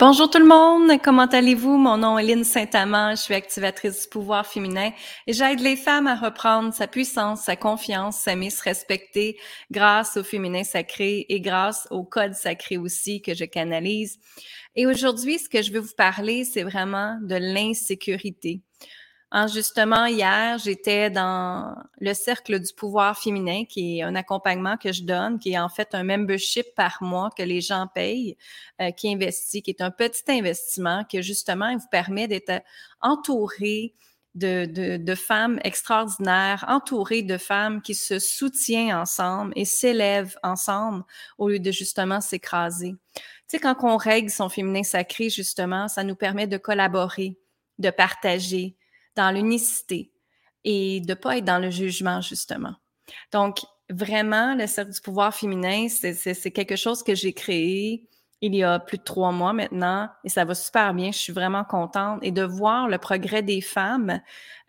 Bonjour 0.00 0.30
tout 0.30 0.38
le 0.38 0.46
monde, 0.46 1.02
comment 1.02 1.26
allez-vous? 1.26 1.76
Mon 1.76 1.96
nom 1.96 2.20
est 2.20 2.22
Lynne 2.22 2.44
Saint-Amand, 2.44 3.16
je 3.16 3.22
suis 3.22 3.34
activatrice 3.34 4.02
du 4.02 4.08
pouvoir 4.08 4.46
féminin 4.46 4.92
et 5.26 5.32
j'aide 5.32 5.58
les 5.58 5.74
femmes 5.74 6.06
à 6.06 6.14
reprendre 6.14 6.72
sa 6.72 6.86
puissance, 6.86 7.42
sa 7.42 7.56
confiance, 7.56 8.18
s'aimer, 8.18 8.50
se 8.50 8.62
respecter 8.62 9.40
grâce 9.72 10.16
au 10.16 10.22
féminin 10.22 10.62
sacré 10.62 11.26
et 11.28 11.40
grâce 11.40 11.88
au 11.90 12.04
code 12.04 12.34
sacré 12.34 12.78
aussi 12.78 13.22
que 13.22 13.34
je 13.34 13.44
canalise. 13.44 14.20
Et 14.76 14.86
aujourd'hui, 14.86 15.40
ce 15.40 15.48
que 15.48 15.62
je 15.62 15.72
veux 15.72 15.80
vous 15.80 15.96
parler, 15.96 16.44
c'est 16.44 16.62
vraiment 16.62 17.18
de 17.20 17.34
l'insécurité. 17.34 18.62
Hein, 19.30 19.46
justement, 19.46 20.06
hier, 20.06 20.56
j'étais 20.56 21.10
dans 21.10 21.76
le 22.00 22.14
cercle 22.14 22.60
du 22.60 22.72
pouvoir 22.72 23.18
féminin, 23.18 23.64
qui 23.68 23.98
est 23.98 24.02
un 24.02 24.14
accompagnement 24.14 24.78
que 24.78 24.90
je 24.90 25.02
donne, 25.02 25.38
qui 25.38 25.52
est 25.52 25.58
en 25.58 25.68
fait 25.68 25.94
un 25.94 26.02
membership 26.02 26.74
par 26.74 26.96
mois 27.02 27.28
que 27.36 27.42
les 27.42 27.60
gens 27.60 27.88
payent, 27.94 28.38
euh, 28.80 28.90
qui 28.90 29.12
investit, 29.12 29.60
qui 29.60 29.70
est 29.70 29.82
un 29.82 29.90
petit 29.90 30.22
investissement 30.28 31.04
que 31.04 31.20
justement 31.20 31.76
vous 31.76 31.88
permet 31.90 32.26
d'être 32.26 32.62
entouré 33.02 33.94
de, 34.34 35.14
femmes 35.14 35.58
extraordinaires, 35.62 36.64
entourées 36.68 37.22
de 37.22 37.36
femmes 37.36 37.82
qui 37.82 37.94
se 37.94 38.18
soutiennent 38.18 38.94
ensemble 38.94 39.52
et 39.56 39.66
s'élèvent 39.66 40.38
ensemble 40.42 41.04
au 41.36 41.50
lieu 41.50 41.58
de 41.58 41.70
justement 41.70 42.22
s'écraser. 42.22 42.94
Tu 43.14 43.22
sais, 43.48 43.58
quand 43.58 43.76
on 43.82 43.96
règle 43.98 44.30
son 44.30 44.48
féminin 44.48 44.84
sacré, 44.84 45.28
justement, 45.28 45.88
ça 45.88 46.02
nous 46.04 46.16
permet 46.16 46.46
de 46.46 46.56
collaborer, 46.56 47.36
de 47.78 47.90
partager, 47.90 48.77
dans 49.18 49.34
l'unicité 49.34 50.10
et 50.64 51.00
de 51.00 51.10
ne 51.10 51.14
pas 51.14 51.38
être 51.38 51.44
dans 51.44 51.58
le 51.58 51.70
jugement, 51.70 52.20
justement. 52.20 52.74
Donc, 53.32 53.58
vraiment, 53.90 54.54
le 54.54 54.66
cercle 54.66 54.92
du 54.92 55.00
pouvoir 55.00 55.34
féminin, 55.34 55.88
c'est 55.88 56.50
quelque 56.52 56.76
chose 56.76 57.02
que 57.02 57.14
j'ai 57.14 57.32
créé 57.32 58.08
il 58.40 58.54
y 58.54 58.62
a 58.62 58.78
plus 58.78 58.98
de 58.98 59.02
trois 59.02 59.32
mois 59.32 59.52
maintenant 59.52 60.08
et 60.22 60.28
ça 60.28 60.44
va 60.44 60.54
super 60.54 60.94
bien. 60.94 61.10
Je 61.10 61.18
suis 61.18 61.32
vraiment 61.32 61.64
contente 61.64 62.20
et 62.22 62.30
de 62.30 62.42
voir 62.42 62.88
le 62.88 62.98
progrès 62.98 63.42
des 63.42 63.60
femmes 63.60 64.20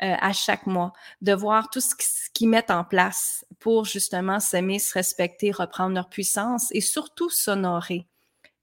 euh, 0.02 0.16
à 0.19 0.33
chaque 0.33 0.66
mois, 0.66 0.94
de 1.22 1.34
voir 1.34 1.69
tout 1.69 1.81
ce 1.81 1.94
qu'ils 2.34 2.50
mettent 2.50 2.72
en 2.72 2.84
place 2.84 3.45
pour 3.59 3.86
justement 3.86 4.39
s'aimer, 4.39 4.80
se 4.80 4.94
respecter, 4.94 5.52
reprendre 5.52 5.94
leur 5.94 6.09
puissance 6.09 6.69
et 6.72 6.81
surtout 6.81 7.30
s'honorer. 7.30 8.08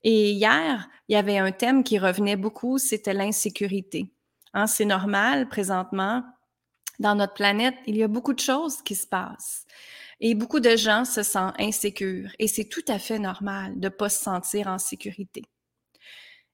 Et 0.02 0.32
hier, 0.32 0.88
il 1.08 1.12
y 1.12 1.16
avait 1.16 1.38
un 1.38 1.52
thème 1.52 1.84
qui 1.84 1.98
revenait 1.98 2.36
beaucoup, 2.36 2.78
c'était 2.78 3.14
l'insécurité. 3.14 4.10
Hein, 4.56 4.66
c'est 4.66 4.86
normal 4.86 5.48
présentement. 5.48 6.24
Dans 6.98 7.14
notre 7.14 7.34
planète, 7.34 7.74
il 7.86 7.94
y 7.94 8.02
a 8.02 8.08
beaucoup 8.08 8.32
de 8.32 8.40
choses 8.40 8.80
qui 8.80 8.94
se 8.94 9.06
passent. 9.06 9.66
Et 10.18 10.34
beaucoup 10.34 10.60
de 10.60 10.76
gens 10.76 11.04
se 11.04 11.22
sentent 11.22 11.60
insécures. 11.60 12.30
Et 12.38 12.48
c'est 12.48 12.64
tout 12.64 12.84
à 12.88 12.98
fait 12.98 13.18
normal 13.18 13.78
de 13.78 13.88
ne 13.88 13.90
pas 13.90 14.08
se 14.08 14.24
sentir 14.24 14.68
en 14.68 14.78
sécurité. 14.78 15.42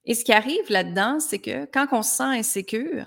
Et 0.04 0.14
ce 0.14 0.24
qui 0.24 0.32
arrive 0.32 0.68
là-dedans, 0.68 1.20
c'est 1.20 1.38
que 1.38 1.64
quand 1.66 1.86
on 1.92 2.02
se 2.02 2.16
sent 2.16 2.24
insécure, 2.24 3.06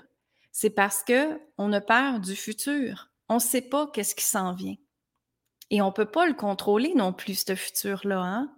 c'est 0.50 0.70
parce 0.70 1.02
que 1.02 1.38
on 1.58 1.74
a 1.74 1.82
peur 1.82 2.18
du 2.18 2.34
futur. 2.34 3.10
On 3.28 3.34
ne 3.34 3.40
sait 3.40 3.60
pas 3.60 3.88
qu'est-ce 3.88 4.14
qui 4.14 4.24
s'en 4.24 4.54
vient. 4.54 4.76
Et 5.68 5.82
on 5.82 5.88
ne 5.88 5.92
peut 5.92 6.10
pas 6.10 6.26
le 6.26 6.32
contrôler 6.32 6.94
non 6.94 7.12
plus, 7.12 7.44
ce 7.46 7.54
futur-là. 7.54 8.20
Hein? 8.20 8.50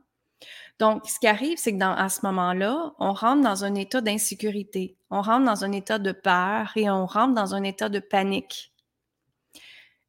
Donc, 0.79 1.05
ce 1.09 1.19
qui 1.19 1.27
arrive, 1.27 1.59
c'est 1.59 1.73
que 1.73 1.79
ce 1.79 2.27
moment-là, 2.27 2.95
on 3.01 3.13
rentre 3.13 3.43
dans 3.43 3.65
un 3.65 3.75
état 3.75 4.01
d'insécurité, 4.01 4.98
on 5.11 5.23
rentre 5.23 5.45
dans 5.47 5.65
un 5.65 5.73
état 5.73 5.99
de 5.99 6.13
peur 6.13 6.73
et 6.77 6.91
on 6.91 7.07
rentre 7.07 7.35
dans 7.35 7.55
un 7.55 7.63
état 7.63 7.89
de 7.89 7.99
panique. 7.99 8.73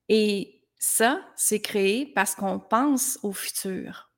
Et 0.10 0.62
ça, 0.78 1.22
c'est 1.36 1.62
créé 1.62 2.06
parce 2.16 2.36
qu'on 2.36 2.60
pense 2.60 3.20
au 3.24 3.32
futur. 3.32 4.10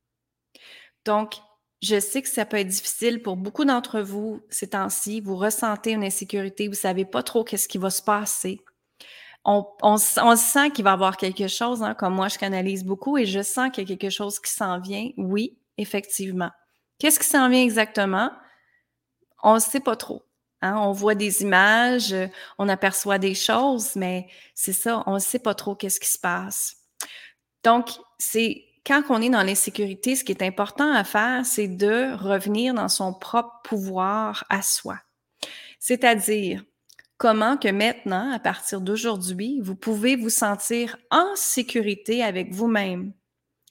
Donc, 1.06 1.36
je 1.82 2.00
sais 2.00 2.22
que 2.22 2.30
ça 2.30 2.46
peut 2.46 2.58
être 2.58 2.68
difficile 2.68 3.22
pour 3.24 3.36
beaucoup 3.36 3.66
d'entre 3.66 4.02
vous 4.02 4.44
ces 4.50 4.70
temps-ci. 4.70 5.20
Vous 5.20 5.36
ressentez 5.36 5.92
une 5.92 6.04
insécurité, 6.04 6.68
vous 6.68 6.76
savez 6.76 7.06
pas 7.06 7.24
trop 7.24 7.44
qu'est-ce 7.44 7.68
qui 7.68 7.80
va 7.80 7.90
se 7.90 8.04
passer. 8.04 8.62
On 9.44 9.98
sent 9.98 10.70
qu'il 10.70 10.84
va 10.84 10.92
y 10.92 10.94
avoir 10.94 11.18
quelque 11.18 11.48
chose, 11.48 11.82
hein, 11.82 11.96
comme 11.96 12.14
moi 12.14 12.28
je 12.28 12.38
canalise 12.38 12.84
beaucoup 12.84 13.18
et 13.18 13.26
je 13.26 13.42
sens 13.42 13.72
qu'il 13.72 13.90
y 13.90 13.92
a 13.92 13.98
quelque 13.98 14.12
chose 14.12 14.40
qui 14.40 14.52
s'en 14.52 14.80
vient, 14.80 15.10
oui, 15.18 15.58
effectivement. 15.78 16.52
Qu'est-ce 17.00 17.20
qui 17.20 17.26
s'en 17.26 17.50
vient 17.50 17.64
exactement? 17.64 18.32
On 19.42 19.56
ne 19.56 19.60
sait 19.60 19.80
pas 19.80 19.96
trop. 19.96 20.24
Hein? 20.62 20.76
On 20.78 20.92
voit 20.92 21.16
des 21.16 21.42
images, 21.42 22.16
on 22.58 22.70
aperçoit 22.70 23.18
des 23.18 23.36
choses, 23.36 23.96
mais 23.96 24.28
c'est 24.56 24.74
ça, 24.74 25.04
on 25.06 25.16
ne 25.16 25.20
sait 25.20 25.40
pas 25.40 25.56
trop 25.56 25.76
qu'est-ce 25.76 26.00
qui 26.00 26.10
se 26.10 26.20
passe. 26.20 26.76
Donc, 27.64 27.90
c'est 28.18 28.66
quand 28.86 29.04
on 29.10 29.22
est 29.22 29.30
dans 29.30 29.44
l'insécurité, 29.44 30.16
ce 30.16 30.24
qui 30.24 30.32
est 30.32 30.44
important 30.44 30.92
à 30.92 31.04
faire, 31.04 31.46
c'est 31.46 31.68
de 31.68 32.16
revenir 32.16 32.74
dans 32.74 32.90
son 32.90 33.14
propre 33.14 33.62
pouvoir 33.64 34.46
à 34.50 34.62
soi. 34.62 35.00
C'est-à-dire, 35.80 36.64
comment 37.18 37.58
que 37.58 37.68
maintenant, 37.68 38.32
à 38.32 38.40
partir 38.40 38.82
d'aujourd'hui, 38.82 39.60
vous 39.62 39.76
pouvez 39.76 40.16
vous 40.16 40.30
sentir 40.30 40.98
en 41.12 41.36
sécurité 41.36 42.24
avec 42.24 42.52
vous-même 42.52 43.14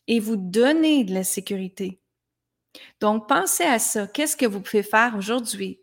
et 0.06 0.20
vous 0.20 0.36
donner 0.36 1.04
de 1.04 1.14
la 1.14 1.24
sécurité. 1.24 2.00
Donc, 3.00 3.28
pensez 3.28 3.64
à 3.64 3.80
ça. 3.80 4.06
Qu'est-ce 4.06 4.36
que 4.36 4.46
vous 4.46 4.60
pouvez 4.60 4.84
faire 4.84 5.14
aujourd'hui, 5.16 5.79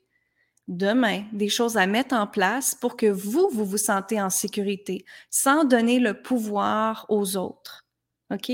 demain, 0.68 1.24
des 1.32 1.50
choses 1.50 1.78
à 1.78 1.88
mettre 1.88 2.16
en 2.16 2.28
place 2.28 2.76
pour 2.76 2.98
que 2.98 3.06
vous, 3.06 3.50
vous 3.52 3.66
vous 3.66 3.78
sentez 3.78 4.22
en 4.22 4.30
sécurité 4.30 5.06
sans 5.30 5.64
donner 5.64 6.00
le 6.00 6.22
pouvoir 6.22 7.06
aux 7.10 7.38
autres. 7.38 7.86
OK? 8.34 8.52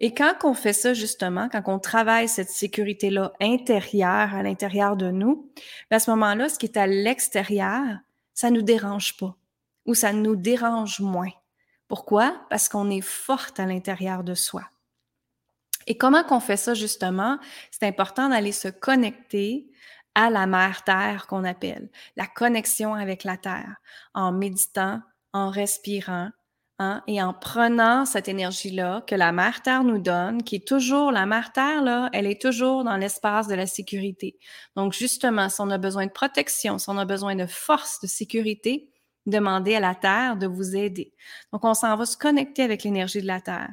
Et 0.00 0.14
quand 0.14 0.34
on 0.44 0.54
fait 0.54 0.72
ça, 0.72 0.94
justement, 0.94 1.48
quand 1.48 1.62
on 1.66 1.78
travaille 1.78 2.28
cette 2.28 2.50
sécurité-là 2.50 3.32
intérieure, 3.40 4.34
à 4.34 4.42
l'intérieur 4.42 4.96
de 4.96 5.10
nous, 5.10 5.50
ben, 5.90 5.96
à 5.96 6.00
ce 6.00 6.10
moment-là, 6.10 6.48
ce 6.48 6.58
qui 6.58 6.66
est 6.66 6.76
à 6.76 6.86
l'extérieur, 6.86 7.98
ça 8.34 8.50
ne 8.50 8.56
nous 8.56 8.62
dérange 8.62 9.16
pas 9.16 9.36
ou 9.86 9.94
ça 9.94 10.12
nous 10.12 10.36
dérange 10.36 11.00
moins. 11.00 11.30
Pourquoi? 11.88 12.46
Parce 12.50 12.68
qu'on 12.68 12.90
est 12.90 13.00
forte 13.00 13.58
à 13.58 13.66
l'intérieur 13.66 14.22
de 14.22 14.34
soi. 14.34 14.62
Et 15.86 15.96
comment 15.96 16.22
qu'on 16.22 16.38
fait 16.38 16.58
ça 16.58 16.74
justement? 16.74 17.38
C'est 17.70 17.86
important 17.86 18.28
d'aller 18.28 18.52
se 18.52 18.68
connecter 18.68 19.67
à 20.18 20.30
la 20.30 20.48
mère 20.48 20.82
Terre 20.82 21.28
qu'on 21.28 21.44
appelle, 21.44 21.88
la 22.16 22.26
connexion 22.26 22.92
avec 22.92 23.22
la 23.22 23.36
Terre, 23.36 23.76
en 24.14 24.32
méditant, 24.32 25.00
en 25.32 25.48
respirant, 25.48 26.30
hein, 26.80 27.04
et 27.06 27.22
en 27.22 27.32
prenant 27.32 28.04
cette 28.04 28.26
énergie-là 28.26 29.04
que 29.06 29.14
la 29.14 29.30
mère 29.30 29.62
Terre 29.62 29.84
nous 29.84 30.00
donne, 30.00 30.42
qui 30.42 30.56
est 30.56 30.66
toujours, 30.66 31.12
la 31.12 31.24
mère 31.24 31.52
Terre, 31.52 31.84
là, 31.84 32.10
elle 32.12 32.26
est 32.26 32.42
toujours 32.42 32.82
dans 32.82 32.96
l'espace 32.96 33.46
de 33.46 33.54
la 33.54 33.68
sécurité. 33.68 34.36
Donc, 34.74 34.92
justement, 34.92 35.48
si 35.48 35.60
on 35.60 35.70
a 35.70 35.78
besoin 35.78 36.06
de 36.06 36.10
protection, 36.10 36.78
si 36.78 36.90
on 36.90 36.98
a 36.98 37.04
besoin 37.04 37.36
de 37.36 37.46
force, 37.46 38.00
de 38.00 38.08
sécurité, 38.08 38.90
demandez 39.24 39.76
à 39.76 39.80
la 39.80 39.94
Terre 39.94 40.36
de 40.36 40.48
vous 40.48 40.74
aider. 40.74 41.12
Donc, 41.52 41.64
on 41.64 41.74
s'en 41.74 41.94
va 41.94 42.06
se 42.06 42.16
connecter 42.16 42.64
avec 42.64 42.82
l'énergie 42.82 43.22
de 43.22 43.28
la 43.28 43.40
Terre 43.40 43.70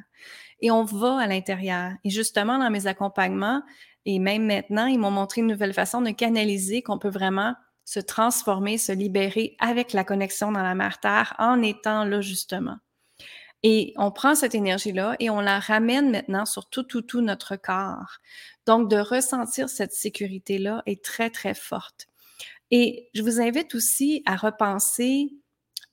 et 0.60 0.70
on 0.70 0.84
va 0.84 1.18
à 1.18 1.26
l'intérieur. 1.26 1.90
Et 2.04 2.10
justement, 2.10 2.56
dans 2.56 2.70
mes 2.70 2.86
accompagnements, 2.86 3.62
et 4.06 4.20
même 4.20 4.46
maintenant, 4.46 4.86
ils 4.86 5.00
m'ont 5.00 5.10
montré 5.10 5.40
une 5.40 5.48
nouvelle 5.48 5.74
façon 5.74 6.00
de 6.00 6.10
canaliser 6.10 6.80
qu'on 6.80 6.98
peut 6.98 7.10
vraiment 7.10 7.54
se 7.84 7.98
transformer, 7.98 8.78
se 8.78 8.92
libérer 8.92 9.56
avec 9.58 9.92
la 9.92 10.04
connexion 10.04 10.52
dans 10.52 10.62
la 10.62 10.76
mère 10.76 11.00
Terre 11.00 11.34
en 11.38 11.60
étant 11.60 12.04
là 12.04 12.20
justement. 12.20 12.76
Et 13.64 13.94
on 13.96 14.12
prend 14.12 14.36
cette 14.36 14.54
énergie-là 14.54 15.16
et 15.18 15.28
on 15.28 15.40
la 15.40 15.58
ramène 15.58 16.12
maintenant 16.12 16.46
sur 16.46 16.68
tout, 16.68 16.84
tout, 16.84 17.02
tout 17.02 17.20
notre 17.20 17.56
corps. 17.56 18.18
Donc, 18.64 18.88
de 18.88 18.96
ressentir 18.96 19.68
cette 19.68 19.92
sécurité-là 19.92 20.82
est 20.86 21.02
très, 21.02 21.30
très 21.30 21.54
forte. 21.54 22.06
Et 22.70 23.10
je 23.12 23.22
vous 23.22 23.40
invite 23.40 23.74
aussi 23.74 24.22
à 24.24 24.36
repenser 24.36 25.32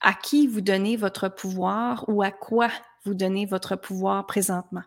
à 0.02 0.14
qui 0.14 0.46
vous 0.46 0.62
donnez 0.62 0.98
votre 0.98 1.30
pouvoir 1.30 2.06
ou 2.08 2.22
à 2.22 2.32
quoi 2.32 2.70
vous 3.06 3.16
donnez 3.16 3.48
votre 3.48 3.76
pouvoir 3.76 4.28
présentement. 4.28 4.84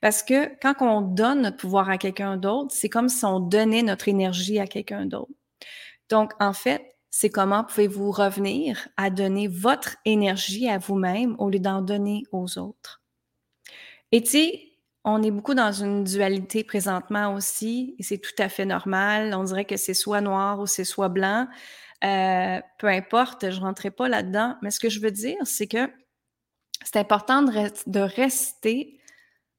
Parce 0.00 0.22
que 0.22 0.50
quand 0.60 0.74
on 0.80 1.00
donne 1.00 1.42
notre 1.42 1.56
pouvoir 1.56 1.90
à 1.90 1.98
quelqu'un 1.98 2.36
d'autre, 2.36 2.74
c'est 2.74 2.88
comme 2.88 3.08
si 3.08 3.24
on 3.24 3.40
donnait 3.40 3.82
notre 3.82 4.08
énergie 4.08 4.58
à 4.58 4.66
quelqu'un 4.66 5.06
d'autre. 5.06 5.32
Donc, 6.08 6.32
en 6.40 6.52
fait, 6.52 6.96
c'est 7.10 7.30
comment 7.30 7.64
pouvez-vous 7.64 8.10
revenir 8.10 8.88
à 8.96 9.10
donner 9.10 9.48
votre 9.48 9.96
énergie 10.04 10.68
à 10.68 10.78
vous-même 10.78 11.34
au 11.38 11.50
lieu 11.50 11.58
d'en 11.58 11.82
donner 11.82 12.22
aux 12.32 12.58
autres. 12.58 13.02
Et 14.12 14.22
tu 14.22 14.30
sais, 14.30 14.68
on 15.04 15.22
est 15.22 15.30
beaucoup 15.30 15.54
dans 15.54 15.72
une 15.72 16.04
dualité 16.04 16.64
présentement 16.64 17.34
aussi, 17.34 17.94
et 17.98 18.02
c'est 18.02 18.18
tout 18.18 18.34
à 18.38 18.48
fait 18.48 18.66
normal. 18.66 19.34
On 19.34 19.44
dirait 19.44 19.64
que 19.64 19.76
c'est 19.76 19.94
soit 19.94 20.20
noir 20.20 20.60
ou 20.60 20.66
c'est 20.66 20.84
soit 20.84 21.08
blanc. 21.08 21.46
Euh, 22.04 22.60
peu 22.78 22.86
importe, 22.86 23.50
je 23.50 23.58
ne 23.58 23.64
rentrerai 23.64 23.90
pas 23.90 24.08
là-dedans. 24.08 24.56
Mais 24.62 24.70
ce 24.70 24.78
que 24.78 24.88
je 24.88 25.00
veux 25.00 25.10
dire, 25.10 25.38
c'est 25.44 25.66
que 25.66 25.90
c'est 26.84 26.96
important 26.96 27.42
de, 27.42 28.00
rester 28.00 28.97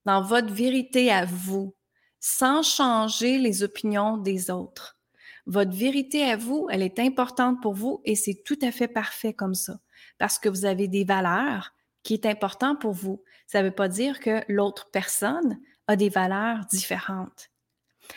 dans 0.10 0.24
votre 0.24 0.52
vérité 0.52 1.12
à 1.12 1.26
vous, 1.26 1.76
sans 2.20 2.64
changer 2.64 3.38
les 3.38 3.62
opinions 3.62 4.18
des 4.18 4.50
autres. 4.50 4.98
Votre 5.46 5.70
vérité 5.78 6.24
à 6.24 6.36
vous, 6.36 6.68
elle 6.72 6.82
est 6.82 6.98
importante 6.98 7.62
pour 7.62 7.76
vous 7.76 8.02
et 8.06 8.16
c'est 8.16 8.42
tout 8.44 8.58
à 8.64 8.72
fait 8.72 8.88
parfait 8.88 9.36
comme 9.36 9.54
ça, 9.54 9.80
parce 10.18 10.40
que 10.40 10.50
vous 10.50 10.66
avez 10.66 10.88
des 10.88 11.04
valeurs 11.04 11.76
qui 12.02 12.16
est 12.16 12.26
important 12.26 12.76
pour 12.76 12.94
vous. 12.94 13.22
Ça 13.46 13.62
ne 13.62 13.68
veut 13.68 13.76
pas 13.76 13.88
dire 13.88 14.20
que 14.20 14.42
l'autre 14.48 14.90
personne 14.92 15.60
a 15.86 15.96
des 15.96 16.10
valeurs 16.10 16.66
différentes. 16.72 17.52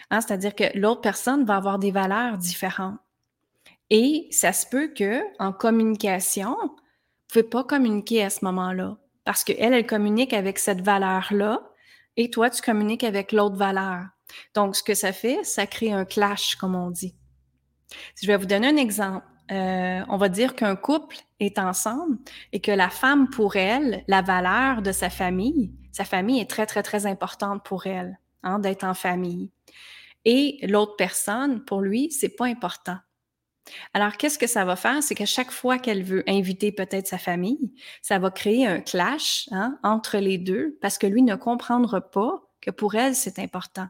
Hein, 0.08 0.22
c'est-à-dire 0.22 0.54
que 0.54 0.74
l'autre 0.74 1.02
personne 1.02 1.44
va 1.44 1.56
avoir 1.56 1.78
des 1.78 1.90
valeurs 1.90 2.38
différentes. 2.38 3.00
Et 3.90 4.28
ça 4.30 4.54
se 4.54 4.64
peut 4.66 4.88
que 4.88 5.20
en 5.38 5.52
communication, 5.52 6.56
vous 6.58 6.70
pouvez 7.28 7.42
pas 7.42 7.64
communiquer 7.64 8.24
à 8.24 8.30
ce 8.30 8.46
moment-là 8.46 8.96
parce 9.24 9.44
qu'elle, 9.44 9.74
elle 9.74 9.86
communique 9.86 10.32
avec 10.32 10.58
cette 10.58 10.80
valeur-là 10.80 11.68
et 12.16 12.30
toi, 12.30 12.50
tu 12.50 12.62
communiques 12.62 13.04
avec 13.04 13.32
l'autre 13.32 13.56
valeur. 13.56 14.04
Donc, 14.54 14.76
ce 14.76 14.82
que 14.82 14.94
ça 14.94 15.12
fait, 15.12 15.44
ça 15.44 15.66
crée 15.66 15.92
un 15.92 16.04
clash, 16.04 16.56
comme 16.56 16.74
on 16.74 16.90
dit. 16.90 17.14
Je 18.20 18.26
vais 18.26 18.36
vous 18.36 18.46
donner 18.46 18.68
un 18.68 18.76
exemple. 18.76 19.26
Euh, 19.50 20.02
on 20.08 20.16
va 20.16 20.28
dire 20.28 20.54
qu'un 20.54 20.76
couple 20.76 21.16
est 21.40 21.58
ensemble 21.58 22.16
et 22.52 22.60
que 22.60 22.70
la 22.70 22.88
femme, 22.88 23.28
pour 23.28 23.56
elle, 23.56 24.04
la 24.08 24.22
valeur 24.22 24.80
de 24.82 24.92
sa 24.92 25.10
famille, 25.10 25.72
sa 25.90 26.04
famille 26.04 26.40
est 26.40 26.48
très, 26.48 26.64
très, 26.64 26.82
très 26.82 27.04
importante 27.04 27.62
pour 27.64 27.86
elle, 27.86 28.18
hein, 28.42 28.58
d'être 28.58 28.84
en 28.84 28.94
famille. 28.94 29.50
Et 30.24 30.58
l'autre 30.62 30.94
personne, 30.96 31.64
pour 31.64 31.80
lui, 31.80 32.10
c'est 32.10 32.34
pas 32.34 32.46
important. 32.46 32.96
Alors, 33.94 34.16
qu'est-ce 34.16 34.38
que 34.38 34.46
ça 34.46 34.64
va 34.64 34.76
faire? 34.76 35.02
C'est 35.02 35.14
qu'à 35.14 35.26
chaque 35.26 35.50
fois 35.50 35.78
qu'elle 35.78 36.02
veut 36.02 36.24
inviter 36.26 36.72
peut-être 36.72 37.06
sa 37.06 37.18
famille, 37.18 37.72
ça 38.00 38.18
va 38.18 38.30
créer 38.30 38.66
un 38.66 38.80
clash 38.80 39.48
hein, 39.52 39.78
entre 39.82 40.18
les 40.18 40.38
deux 40.38 40.78
parce 40.80 40.98
que 40.98 41.06
lui 41.06 41.22
ne 41.22 41.36
comprendra 41.36 42.00
pas 42.00 42.42
que 42.60 42.70
pour 42.70 42.94
elle, 42.94 43.14
c'est 43.14 43.38
important. 43.38 43.88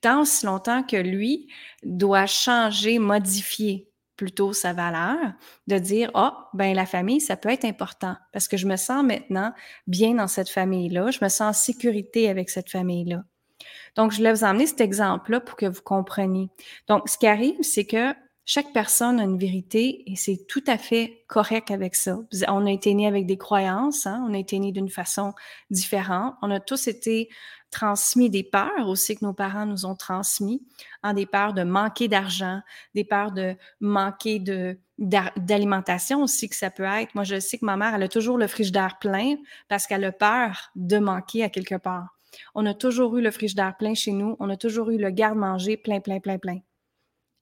Tant 0.00 0.22
aussi 0.22 0.46
longtemps 0.46 0.82
que 0.82 0.96
lui 0.96 1.48
doit 1.82 2.26
changer, 2.26 2.98
modifier 2.98 3.90
plutôt 4.16 4.52
sa 4.52 4.72
valeur, 4.72 5.18
de 5.66 5.78
dire, 5.78 6.10
oh, 6.14 6.30
ben 6.52 6.74
la 6.74 6.86
famille, 6.86 7.20
ça 7.20 7.36
peut 7.36 7.48
être 7.48 7.64
important 7.64 8.16
parce 8.32 8.46
que 8.46 8.56
je 8.56 8.66
me 8.66 8.76
sens 8.76 9.04
maintenant 9.04 9.52
bien 9.88 10.14
dans 10.14 10.28
cette 10.28 10.48
famille-là, 10.48 11.10
je 11.10 11.18
me 11.22 11.28
sens 11.28 11.40
en 11.40 11.52
sécurité 11.52 12.28
avec 12.28 12.48
cette 12.48 12.70
famille-là. 12.70 13.24
Donc, 13.96 14.12
je 14.12 14.18
voulais 14.18 14.32
vous 14.32 14.44
emmener 14.44 14.66
cet 14.66 14.80
exemple-là 14.80 15.40
pour 15.40 15.56
que 15.56 15.66
vous 15.66 15.82
compreniez. 15.82 16.48
Donc, 16.88 17.08
ce 17.08 17.18
qui 17.18 17.26
arrive, 17.26 17.60
c'est 17.62 17.86
que 17.86 18.14
chaque 18.46 18.72
personne 18.74 19.20
a 19.20 19.24
une 19.24 19.38
vérité 19.38 20.02
et 20.06 20.16
c'est 20.16 20.46
tout 20.46 20.62
à 20.66 20.76
fait 20.76 21.24
correct 21.28 21.70
avec 21.70 21.94
ça. 21.94 22.18
On 22.48 22.66
a 22.66 22.70
été 22.70 22.92
né 22.92 23.06
avec 23.06 23.24
des 23.24 23.38
croyances, 23.38 24.06
hein? 24.06 24.22
on 24.28 24.34
a 24.34 24.38
été 24.38 24.58
né 24.58 24.70
d'une 24.70 24.90
façon 24.90 25.32
différente. 25.70 26.34
On 26.42 26.50
a 26.50 26.60
tous 26.60 26.86
été 26.86 27.30
transmis 27.70 28.28
des 28.28 28.42
peurs 28.42 28.86
aussi 28.86 29.16
que 29.16 29.24
nos 29.24 29.32
parents 29.32 29.64
nous 29.64 29.86
ont 29.86 29.96
transmis, 29.96 30.62
hein? 31.02 31.14
des 31.14 31.24
peurs 31.24 31.54
de 31.54 31.62
manquer 31.62 32.06
d'argent, 32.06 32.60
des 32.94 33.04
peurs 33.04 33.32
de 33.32 33.56
manquer 33.80 34.44
d'alimentation 34.98 36.22
aussi 36.22 36.50
que 36.50 36.56
ça 36.56 36.70
peut 36.70 36.84
être. 36.84 37.14
Moi, 37.14 37.24
je 37.24 37.40
sais 37.40 37.56
que 37.56 37.64
ma 37.64 37.78
mère, 37.78 37.94
elle 37.94 38.02
a 38.02 38.08
toujours 38.08 38.36
le 38.36 38.46
frigidaire 38.46 38.98
plein 38.98 39.36
parce 39.68 39.86
qu'elle 39.86 40.04
a 40.04 40.12
peur 40.12 40.70
de 40.76 40.98
manquer 40.98 41.44
à 41.44 41.48
quelque 41.48 41.76
part. 41.76 42.08
On 42.54 42.66
a 42.66 42.74
toujours 42.74 43.16
eu 43.16 43.22
le 43.22 43.30
frigidaire 43.30 43.76
plein 43.78 43.94
chez 43.94 44.12
nous. 44.12 44.36
On 44.38 44.50
a 44.50 44.56
toujours 44.56 44.90
eu 44.90 44.98
le 44.98 45.10
garde-manger 45.10 45.78
plein, 45.78 46.00
plein, 46.00 46.20
plein, 46.20 46.38
plein. 46.38 46.58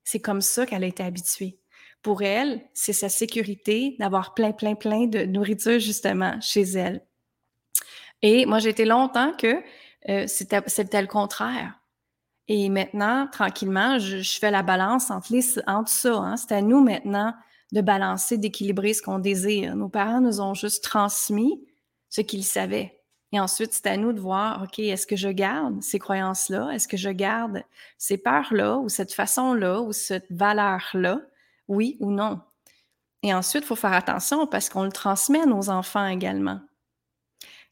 C'est 0.04 0.20
comme 0.20 0.40
ça 0.40 0.66
qu'elle 0.66 0.84
a 0.84 0.88
été 0.88 1.02
habituée. 1.02 1.58
Pour 2.02 2.22
elle, 2.22 2.62
c'est 2.74 2.92
sa 2.92 3.08
sécurité 3.08 3.96
d'avoir 3.98 4.34
plein, 4.34 4.52
plein, 4.52 4.74
plein 4.74 5.06
de 5.06 5.24
nourriture 5.24 5.78
justement 5.78 6.40
chez 6.40 6.62
elle. 6.62 7.04
Et 8.22 8.46
moi, 8.46 8.58
j'ai 8.58 8.70
été 8.70 8.84
longtemps 8.84 9.32
que 9.36 9.62
euh, 10.08 10.26
c'était 10.26 11.02
le 11.02 11.06
contraire. 11.06 11.78
Et 12.48 12.68
maintenant, 12.68 13.28
tranquillement, 13.30 13.98
je, 13.98 14.38
fais 14.38 14.50
la 14.50 14.62
balance 14.62 15.10
entre, 15.10 15.32
entre 15.68 15.90
ça. 15.90 16.14
Hein. 16.14 16.36
C'est 16.36 16.52
à 16.52 16.60
nous 16.60 16.82
maintenant 16.82 17.34
de 17.72 17.80
balancer, 17.80 18.36
d'équilibrer 18.36 18.94
ce 18.94 19.02
qu'on 19.02 19.18
désire. 19.18 19.76
Nos 19.76 19.88
parents 19.88 20.20
nous 20.20 20.40
ont 20.40 20.54
juste 20.54 20.84
transmis 20.84 21.64
ce 22.10 22.20
qu'ils 22.20 22.44
savaient. 22.44 23.01
Et 23.32 23.40
ensuite, 23.40 23.72
c'est 23.72 23.86
à 23.86 23.96
nous 23.96 24.12
de 24.12 24.20
voir, 24.20 24.62
OK, 24.62 24.78
est-ce 24.78 25.06
que 25.06 25.16
je 25.16 25.28
garde 25.28 25.82
ces 25.82 25.98
croyances-là? 25.98 26.70
Est-ce 26.70 26.86
que 26.86 26.96
je 26.96 27.08
garde 27.08 27.62
ces 27.96 28.18
peurs-là 28.18 28.76
ou 28.76 28.88
cette 28.88 29.14
façon-là 29.14 29.80
ou 29.80 29.92
cette 29.92 30.30
valeur-là? 30.30 31.20
Oui 31.68 31.96
ou 32.00 32.10
non? 32.10 32.40
Et 33.22 33.32
ensuite, 33.32 33.64
il 33.64 33.66
faut 33.66 33.76
faire 33.76 33.92
attention 33.92 34.46
parce 34.46 34.68
qu'on 34.68 34.84
le 34.84 34.92
transmet 34.92 35.40
à 35.40 35.46
nos 35.46 35.70
enfants 35.70 36.06
également. 36.06 36.60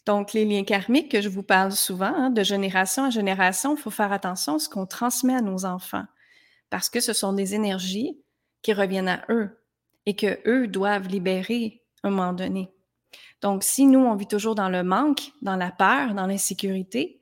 Donc, 0.07 0.33
les 0.33 0.47
liens 0.47 0.65
karmiques 0.65 1.11
que 1.11 1.21
je 1.21 1.29
vous 1.29 1.43
parle 1.43 1.73
souvent, 1.73 2.15
hein, 2.15 2.31
de 2.31 2.43
génération 2.43 3.05
à 3.05 3.11
génération, 3.11 3.77
il 3.77 3.81
faut 3.81 3.91
faire 3.91 4.13
attention 4.13 4.55
à 4.55 4.59
ce 4.59 4.69
qu'on 4.69 4.87
transmet 4.87 5.35
à 5.35 5.43
nos 5.43 5.67
enfants 5.67 6.07
parce 6.71 6.89
que 6.89 7.01
ce 7.01 7.13
sont 7.13 7.33
des 7.33 7.55
énergies 7.55 8.19
qui 8.63 8.73
reviennent 8.73 9.09
à 9.09 9.25
eux 9.29 9.59
et 10.07 10.17
que 10.17 10.41
eux 10.47 10.69
doivent 10.69 11.09
libérer 11.09 11.83
à 12.03 12.09
un 12.09 12.11
moment 12.11 12.33
donné. 12.33 12.71
Donc, 13.41 13.63
si 13.65 13.87
nous, 13.87 14.01
on 14.01 14.15
vit 14.15 14.27
toujours 14.27 14.55
dans 14.55 14.69
le 14.69 14.83
manque, 14.83 15.33
dans 15.43 15.57
la 15.57 15.71
peur, 15.71 16.15
dans 16.15 16.27
l'insécurité, 16.27 17.21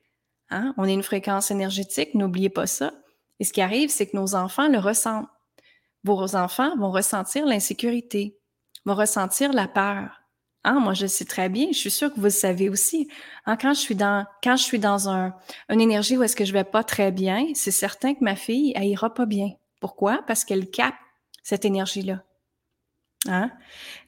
hein, 0.51 0.75
on 0.77 0.85
est 0.85 0.95
une 0.95 1.03
fréquence 1.03 1.51
énergétique, 1.51 2.15
n'oubliez 2.15 2.49
pas 2.51 2.67
ça. 2.67 2.93
Et 3.41 3.45
ce 3.45 3.53
qui 3.53 3.61
arrive, 3.61 3.91
c'est 3.91 4.07
que 4.07 4.17
nos 4.17 4.35
enfants 4.35 4.69
le 4.69 4.79
ressentent. 4.79 5.29
Vos 6.05 6.35
enfants 6.37 6.77
vont 6.77 6.91
ressentir 6.91 7.47
l'insécurité, 7.47 8.37
vont 8.85 8.95
ressentir 8.95 9.53
la 9.53 9.69
peur. 9.69 10.23
Hein, 10.65 10.81
moi, 10.81 10.93
je 10.93 11.07
sais 11.07 11.25
très 11.25 11.49
bien, 11.49 11.69
je 11.71 11.79
suis 11.79 11.91
sûre 11.91 12.11
que 12.11 12.17
vous 12.17 12.25
le 12.25 12.31
savez 12.31 12.69
aussi. 12.69 13.09
Hein, 13.47 13.57
quand 13.57 13.75
je 13.75 13.81
suis 13.81 13.95
dans, 13.95 14.27
quand 14.43 14.57
je 14.57 14.65
suis 14.65 14.79
dans 14.79 15.09
un, 15.09 15.35
une 15.69 15.81
énergie 15.81 16.17
où 16.17 16.23
est-ce 16.23 16.37
que 16.37 16.45
je 16.45 16.53
vais 16.53 16.65
pas 16.65 16.83
très 16.83 17.13
bien, 17.13 17.47
c'est 17.55 17.71
certain 17.71 18.15
que 18.15 18.25
ma 18.25 18.35
fille, 18.35 18.73
elle 18.75 18.87
ira 18.87 19.15
pas 19.15 19.27
bien. 19.27 19.51
Pourquoi? 19.81 20.23
Parce 20.27 20.45
qu'elle 20.45 20.69
capte 20.69 20.99
cette 21.43 21.65
énergie-là. 21.65 22.25
Hein? 23.29 23.51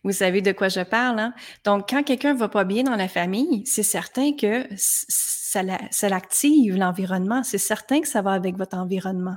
Vous 0.03 0.13
savez 0.13 0.43
de 0.43 0.53
quoi 0.53 0.69
je 0.69 0.81
parle. 0.81 1.21
Hein? 1.21 1.35
Donc, 1.65 1.89
quand 1.91 2.03
quelqu'un 2.03 2.35
va 2.35 2.49
pas 2.49 2.65
bien 2.65 2.83
dans 2.83 2.97
la 2.97 3.09
famille, 3.09 3.65
c'est 3.67 3.83
certain 3.83 4.35
que 4.35 4.67
ça, 4.77 5.63
ça 5.91 6.09
l'active 6.09 6.77
l'environnement. 6.77 7.43
C'est 7.43 7.59
certain 7.59 8.01
que 8.01 8.09
ça 8.09 8.23
va 8.23 8.33
avec 8.33 8.57
votre 8.57 8.77
environnement. 8.77 9.37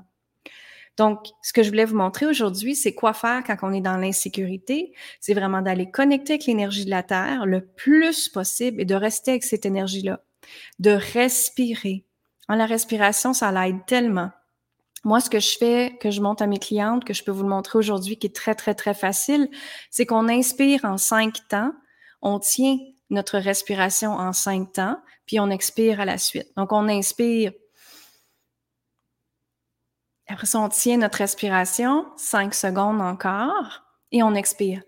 Donc, 0.98 1.26
ce 1.42 1.54
que 1.54 1.64
je 1.64 1.70
voulais 1.70 1.86
vous 1.86 1.96
montrer 1.96 2.28
aujourd'hui, 2.28 2.76
c'est 2.76 2.94
quoi 2.94 3.14
faire 3.14 3.44
quand 3.46 3.58
on 3.64 3.74
est 3.74 3.82
dans 3.82 3.98
l'insécurité. 3.98 4.94
C'est 5.20 5.34
vraiment 5.34 5.62
d'aller 5.62 5.90
connecter 5.90 6.34
avec 6.34 6.46
l'énergie 6.46 6.86
de 6.86 6.92
la 6.92 7.02
Terre 7.02 7.46
le 7.46 7.66
plus 7.66 8.30
possible 8.30 8.80
et 8.80 8.86
de 8.86 8.96
rester 8.96 9.32
avec 9.32 9.44
cette 9.44 9.66
énergie-là. 9.66 10.22
De 10.80 10.92
respirer. 10.92 12.06
En 12.48 12.56
la 12.56 12.66
respiration, 12.66 13.34
ça 13.34 13.52
l'aide 13.52 13.86
tellement. 13.88 14.32
Moi, 15.04 15.20
ce 15.20 15.30
que 15.30 15.40
je 15.40 15.58
fais, 15.58 15.98
que 16.00 16.12
je 16.12 16.22
montre 16.22 16.44
à 16.44 16.48
mes 16.48 16.60
clientes, 16.60 17.04
que 17.04 17.14
je 17.14 17.24
peux 17.24 17.32
vous 17.32 17.44
le 17.44 17.50
montrer 17.50 17.78
aujourd'hui, 17.78 18.18
qui 18.18 18.28
est 18.28 18.36
très, 18.36 18.56
très, 18.56 18.74
très 18.74 18.94
facile, 18.94 19.50
c'est 19.92 20.06
qu'on 20.06 20.30
inspire 20.30 20.86
en 20.86 20.98
cinq 20.98 21.46
temps, 21.50 21.74
on 22.22 22.40
tient 22.40 22.78
notre 23.10 23.38
respiration 23.38 24.14
en 24.14 24.32
cinq 24.32 24.72
temps, 24.74 24.98
puis 25.26 25.40
on 25.40 25.50
expire 25.50 26.00
à 26.00 26.06
la 26.06 26.18
suite. 26.18 26.48
Donc, 26.56 26.72
on 26.72 26.88
inspire. 26.88 27.52
Après 30.28 30.48
ça, 30.48 30.60
on 30.60 30.70
tient 30.70 30.98
notre 30.98 31.18
respiration, 31.18 32.06
cinq 32.16 32.54
secondes 32.54 33.02
encore, 33.02 33.84
et 34.12 34.24
on 34.24 34.34
expire. 34.36 34.84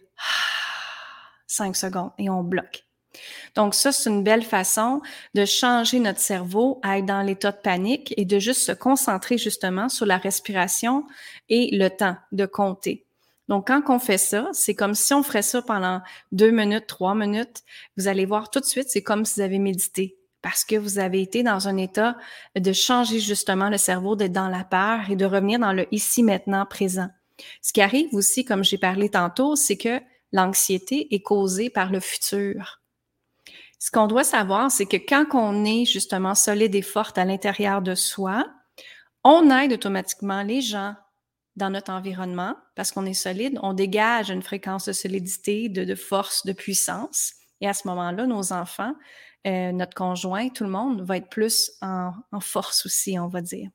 Cinq 1.46 1.75
secondes, 1.75 2.12
et 2.18 2.30
on 2.30 2.42
bloque. 2.42 2.85
Donc 3.55 3.74
ça, 3.74 3.91
c'est 3.91 4.10
une 4.10 4.24
belle 4.24 4.43
façon 4.43 5.01
de 5.34 5.45
changer 5.45 6.00
notre 6.00 6.19
cerveau 6.19 6.79
à 6.84 6.98
être 7.00 7.05
dans 7.05 7.22
l'état 7.22 7.51
de 7.51 7.57
panique 7.57 8.13
et 8.17 8.25
de 8.25 8.39
juste 8.39 8.62
se 8.62 8.72
concentrer 8.72 9.38
justement 9.38 9.89
sur 9.89 10.05
la 10.05 10.17
respiration 10.17 11.05
et 11.50 11.69
le 11.75 11.89
temps 11.89 12.17
de 12.31 12.45
compter. 12.45 13.05
Donc, 13.48 13.67
quand 13.67 13.84
on 13.89 14.00
fait 14.00 14.17
ça, 14.17 14.50
c'est 14.53 14.74
comme 14.74 14.95
si 14.95 15.13
on 15.13 15.22
ferait 15.22 15.43
ça 15.43 15.62
pendant 15.62 16.01
deux 16.31 16.50
minutes, 16.50 16.88
trois 16.88 17.13
minutes. 17.13 17.62
Vous 17.95 18.07
allez 18.07 18.25
voir 18.25 18.50
tout 18.50 18.60
de 18.60 18.65
suite, 18.65 18.89
c'est 18.89 19.03
comme 19.03 19.24
si 19.24 19.36
vous 19.36 19.41
avez 19.41 19.60
médité 19.60 20.17
parce 20.45 20.63
que 20.63 20.75
vous 20.75 21.00
avez 21.00 21.24
été 21.24 21.41
dans 21.41 21.67
un 21.67 21.75
état 21.75 22.15
de 22.55 22.72
changer 22.72 23.19
justement 23.19 23.67
le 23.67 23.79
cerveau, 23.79 24.15
d'être 24.15 24.31
dans 24.31 24.48
la 24.48 24.63
peur 24.63 25.10
et 25.10 25.15
de 25.15 25.25
revenir 25.25 25.57
dans 25.57 25.74
le 25.74 25.88
ici, 25.91 26.22
maintenant, 26.22 26.67
présent. 26.67 27.07
Ce 27.63 27.74
qui 27.74 27.81
arrive 27.81 28.13
aussi, 28.13 28.45
comme 28.45 28.63
j'ai 28.63 28.77
parlé 28.77 29.10
tantôt, 29.10 29.55
c'est 29.55 29.75
que 29.75 30.00
l'anxiété 30.31 31.13
est 31.15 31.24
causée 31.24 31.72
par 31.72 31.91
le 31.91 32.00
futur. 32.00 32.84
Ce 33.86 33.92
qu'on 33.92 34.08
doit 34.08 34.24
savoir, 34.24 34.72
c'est 34.72 34.88
que 34.88 34.98
quand 34.98 35.27
on 35.34 35.63
est 35.63 35.86
justement 35.86 36.34
solide 36.34 36.74
et 36.74 36.82
forte 36.82 37.20
à 37.20 37.24
l'intérieur 37.24 37.84
de 37.84 37.94
soi, 37.94 38.51
on 39.24 39.51
aide 39.51 39.74
automatiquement 39.74 40.42
les 40.42 40.62
gens 40.62 40.96
dans 41.56 41.70
notre 41.70 41.92
environnement 41.92 42.56
parce 42.74 42.92
qu'on 42.92 43.06
est 43.06 43.13
solide, 43.13 43.60
on 43.62 43.74
dégage 43.74 44.32
une 44.32 44.42
fréquence 44.42 44.86
de 44.86 44.92
solidité, 44.92 45.70
de, 45.70 45.94
force, 45.94 46.48
de 46.48 46.54
puissance. 46.54 47.34
Et 47.62 47.68
à 47.68 47.75
ce 47.75 47.88
moment-là, 47.89 48.25
nos 48.25 48.54
enfants, 48.54 48.96
euh, 49.46 49.72
notre 49.72 49.94
conjoint, 49.94 50.50
tout 50.50 50.63
le 50.63 50.72
monde 50.72 51.04
va 51.04 51.18
être 51.18 51.30
plus 51.30 51.72
en 51.82 52.39
force 52.42 52.88
aussi, 52.88 53.20
on 53.20 53.27
va 53.27 53.42
dire. 53.42 53.70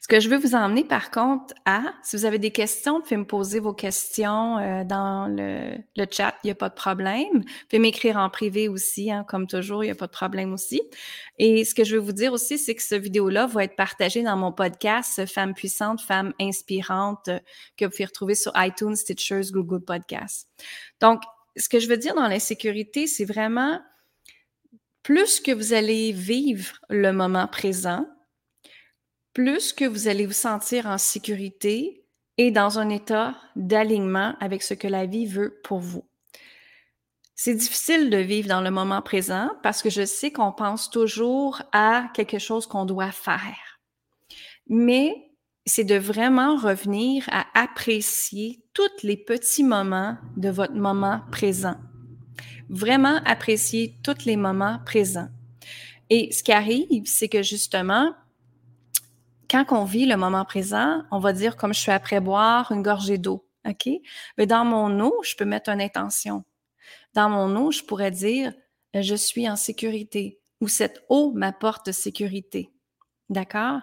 Ce 0.00 0.08
que 0.08 0.20
je 0.20 0.30
veux 0.30 0.38
vous 0.38 0.54
emmener 0.54 0.84
par 0.84 1.10
contre 1.10 1.54
à, 1.66 1.82
si 2.02 2.16
vous 2.16 2.24
avez 2.24 2.38
des 2.38 2.50
questions, 2.50 2.94
vous 2.94 3.02
pouvez 3.02 3.18
me 3.18 3.26
poser 3.26 3.60
vos 3.60 3.74
questions 3.74 4.56
euh, 4.56 4.84
dans 4.84 5.26
le, 5.26 5.76
le, 5.96 6.06
chat, 6.10 6.34
il 6.42 6.46
n'y 6.46 6.50
a 6.50 6.54
pas 6.54 6.70
de 6.70 6.74
problème. 6.74 7.28
Vous 7.32 7.66
pouvez 7.68 7.78
m'écrire 7.78 8.16
en 8.16 8.30
privé 8.30 8.68
aussi, 8.68 9.10
hein, 9.10 9.24
comme 9.28 9.46
toujours, 9.46 9.84
il 9.84 9.88
n'y 9.88 9.92
a 9.92 9.96
pas 9.96 10.06
de 10.06 10.12
problème 10.12 10.54
aussi. 10.54 10.80
Et 11.38 11.64
ce 11.66 11.74
que 11.74 11.84
je 11.84 11.96
veux 11.96 12.02
vous 12.02 12.12
dire 12.12 12.32
aussi, 12.32 12.56
c'est 12.56 12.74
que 12.74 12.82
ce 12.82 12.94
vidéo-là 12.94 13.46
va 13.46 13.64
être 13.64 13.76
partagé 13.76 14.22
dans 14.22 14.36
mon 14.36 14.50
podcast 14.50 15.26
Femmes 15.26 15.54
puissantes, 15.54 16.00
Femmes 16.00 16.32
inspirantes, 16.40 17.28
euh, 17.28 17.38
que 17.76 17.84
vous 17.84 17.90
pouvez 17.90 18.06
retrouver 18.06 18.34
sur 18.34 18.52
iTunes, 18.56 18.96
Stitchers, 18.96 19.52
Google 19.52 19.84
Podcasts. 19.84 20.48
Donc, 21.00 21.20
ce 21.56 21.68
que 21.68 21.78
je 21.78 21.88
veux 21.88 21.98
dire 21.98 22.14
dans 22.14 22.28
l'insécurité, 22.28 23.06
c'est 23.06 23.24
vraiment 23.26 23.80
plus 25.02 25.40
que 25.40 25.52
vous 25.52 25.72
allez 25.72 26.12
vivre 26.12 26.76
le 26.88 27.12
moment 27.12 27.46
présent, 27.46 28.06
plus 29.32 29.72
que 29.72 29.84
vous 29.84 30.08
allez 30.08 30.26
vous 30.26 30.32
sentir 30.32 30.86
en 30.86 30.98
sécurité 30.98 32.04
et 32.36 32.50
dans 32.50 32.78
un 32.78 32.88
état 32.88 33.36
d'alignement 33.56 34.34
avec 34.40 34.62
ce 34.62 34.74
que 34.74 34.88
la 34.88 35.06
vie 35.06 35.26
veut 35.26 35.60
pour 35.62 35.78
vous. 35.78 36.04
C'est 37.34 37.54
difficile 37.54 38.10
de 38.10 38.18
vivre 38.18 38.48
dans 38.48 38.60
le 38.60 38.70
moment 38.70 39.02
présent 39.02 39.50
parce 39.62 39.82
que 39.82 39.90
je 39.90 40.04
sais 40.04 40.30
qu'on 40.30 40.52
pense 40.52 40.90
toujours 40.90 41.62
à 41.72 42.10
quelque 42.12 42.38
chose 42.38 42.66
qu'on 42.66 42.84
doit 42.84 43.12
faire. 43.12 43.78
Mais 44.68 45.14
c'est 45.66 45.84
de 45.84 45.96
vraiment 45.96 46.56
revenir 46.56 47.24
à 47.30 47.46
apprécier 47.54 48.62
tous 48.74 49.02
les 49.02 49.16
petits 49.16 49.64
moments 49.64 50.16
de 50.36 50.50
votre 50.50 50.74
moment 50.74 51.22
présent. 51.30 51.76
Vraiment 52.68 53.20
apprécier 53.24 53.96
tous 54.04 54.24
les 54.26 54.36
moments 54.36 54.78
présents. 54.84 55.28
Et 56.08 56.32
ce 56.32 56.42
qui 56.42 56.52
arrive, 56.52 57.06
c'est 57.06 57.28
que 57.28 57.42
justement, 57.42 58.14
quand 59.50 59.64
on 59.70 59.84
vit 59.84 60.06
le 60.06 60.16
moment 60.16 60.44
présent, 60.44 61.02
on 61.10 61.18
va 61.18 61.32
dire 61.32 61.56
comme 61.56 61.74
je 61.74 61.80
suis 61.80 61.92
après 61.92 62.20
boire 62.20 62.70
une 62.70 62.82
gorgée 62.82 63.18
d'eau. 63.18 63.46
OK? 63.68 63.88
Mais 64.38 64.46
dans 64.46 64.64
mon 64.64 65.00
eau, 65.00 65.20
je 65.22 65.34
peux 65.34 65.44
mettre 65.44 65.70
une 65.70 65.80
intention. 65.80 66.44
Dans 67.14 67.28
mon 67.28 67.54
eau, 67.56 67.70
je 67.70 67.82
pourrais 67.82 68.10
dire 68.10 68.52
euh, 68.96 69.02
je 69.02 69.14
suis 69.14 69.48
en 69.48 69.56
sécurité 69.56 70.40
ou 70.60 70.68
cette 70.68 71.04
eau 71.08 71.32
m'apporte 71.32 71.92
sécurité. 71.92 72.70
D'accord? 73.28 73.80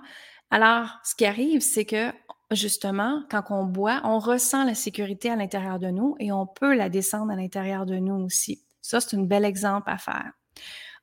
Alors, 0.50 0.90
ce 1.04 1.16
qui 1.16 1.26
arrive, 1.26 1.62
c'est 1.62 1.86
que 1.86 2.12
justement, 2.52 3.24
quand 3.30 3.44
on 3.50 3.66
boit, 3.66 4.02
on 4.04 4.20
ressent 4.20 4.64
la 4.64 4.76
sécurité 4.76 5.30
à 5.30 5.36
l'intérieur 5.36 5.80
de 5.80 5.88
nous 5.88 6.16
et 6.20 6.32
on 6.32 6.46
peut 6.46 6.76
la 6.76 6.90
descendre 6.90 7.32
à 7.32 7.36
l'intérieur 7.36 7.86
de 7.86 7.96
nous 7.96 8.16
aussi. 8.16 8.64
Ça, 8.82 9.02
c'est 9.02 9.18
un 9.18 9.24
bel 9.24 9.44
exemple 9.44 9.90
à 9.90 9.98
faire. 9.98 10.32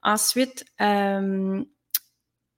Ensuite, 0.02 0.64
euh, 0.80 1.62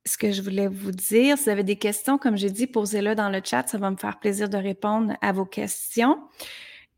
ce 0.07 0.17
que 0.17 0.31
je 0.31 0.41
voulais 0.41 0.69
vous 0.69 0.93
dire, 0.93 1.37
si 1.37 1.45
vous 1.45 1.51
avez 1.51 1.65
des 1.65 1.77
questions, 1.77 2.17
comme 2.17 2.37
j'ai 2.37 2.51
dit, 2.51 2.67
posez-le 2.67 3.15
dans 3.15 3.29
le 3.29 3.41
chat. 3.45 3.67
Ça 3.67 3.77
va 3.77 3.91
me 3.91 3.97
faire 3.97 4.19
plaisir 4.19 4.49
de 4.49 4.57
répondre 4.57 5.15
à 5.21 5.33
vos 5.33 5.45
questions 5.45 6.19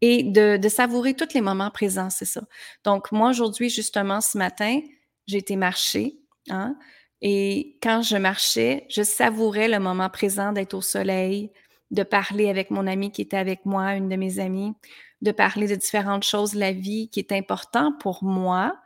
et 0.01 0.23
de, 0.23 0.61
savourer 0.69 1.15
tous 1.15 1.35
les 1.35 1.41
moments 1.41 1.71
présents, 1.71 2.11
c'est 2.11 2.25
ça. 2.25 2.43
Donc, 2.85 3.11
moi, 3.11 3.31
aujourd'hui, 3.31 3.71
justement, 3.71 4.21
ce 4.21 4.39
matin, 4.39 4.81
j'ai 5.27 5.39
été 5.39 5.57
marcher. 5.57 6.19
Hein, 6.51 6.77
et 7.21 7.79
quand 7.83 8.03
je 8.03 8.17
marchais, 8.17 8.87
je 8.91 9.03
savourais 9.03 9.69
le 9.69 9.81
moment 9.81 10.09
présent 10.09 10.53
d'être 10.53 10.75
au 10.75 10.83
soleil, 10.83 11.51
de 11.91 12.03
parler 12.03 12.49
avec 12.49 12.71
mon 12.71 12.87
ami 12.87 13.11
qui 13.11 13.23
était 13.23 13.37
avec 13.37 13.65
moi, 13.65 13.95
une 13.95 14.09
de 14.09 14.17
mes 14.17 14.39
amies, 14.39 14.75
de 15.21 15.33
parler 15.33 15.67
de 15.67 15.75
différentes 15.75 16.25
choses 16.25 16.55
la 16.55 16.73
vie 16.73 17.09
qui 17.11 17.19
est 17.21 17.33
important 17.33 17.93
pour 17.99 18.23
moi. 18.23 18.77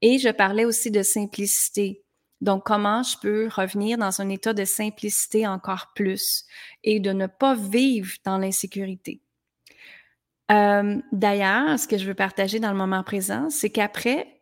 Et 0.00 0.18
je 0.18 0.28
parlais 0.28 0.64
aussi 0.64 0.90
de 0.90 1.02
simplicité. 1.02 2.01
Donc, 2.42 2.64
comment 2.64 3.04
je 3.04 3.16
peux 3.18 3.48
revenir 3.48 3.96
dans 3.98 4.20
un 4.20 4.28
état 4.28 4.52
de 4.52 4.64
simplicité 4.64 5.46
encore 5.46 5.92
plus 5.94 6.44
et 6.82 6.98
de 6.98 7.12
ne 7.12 7.28
pas 7.28 7.54
vivre 7.54 8.10
dans 8.24 8.36
l'insécurité? 8.36 9.22
Euh, 10.50 11.00
d'ailleurs, 11.12 11.78
ce 11.78 11.86
que 11.86 11.96
je 11.96 12.04
veux 12.04 12.14
partager 12.14 12.58
dans 12.58 12.72
le 12.72 12.76
moment 12.76 13.04
présent, 13.04 13.48
c'est 13.48 13.70
qu'après, 13.70 14.40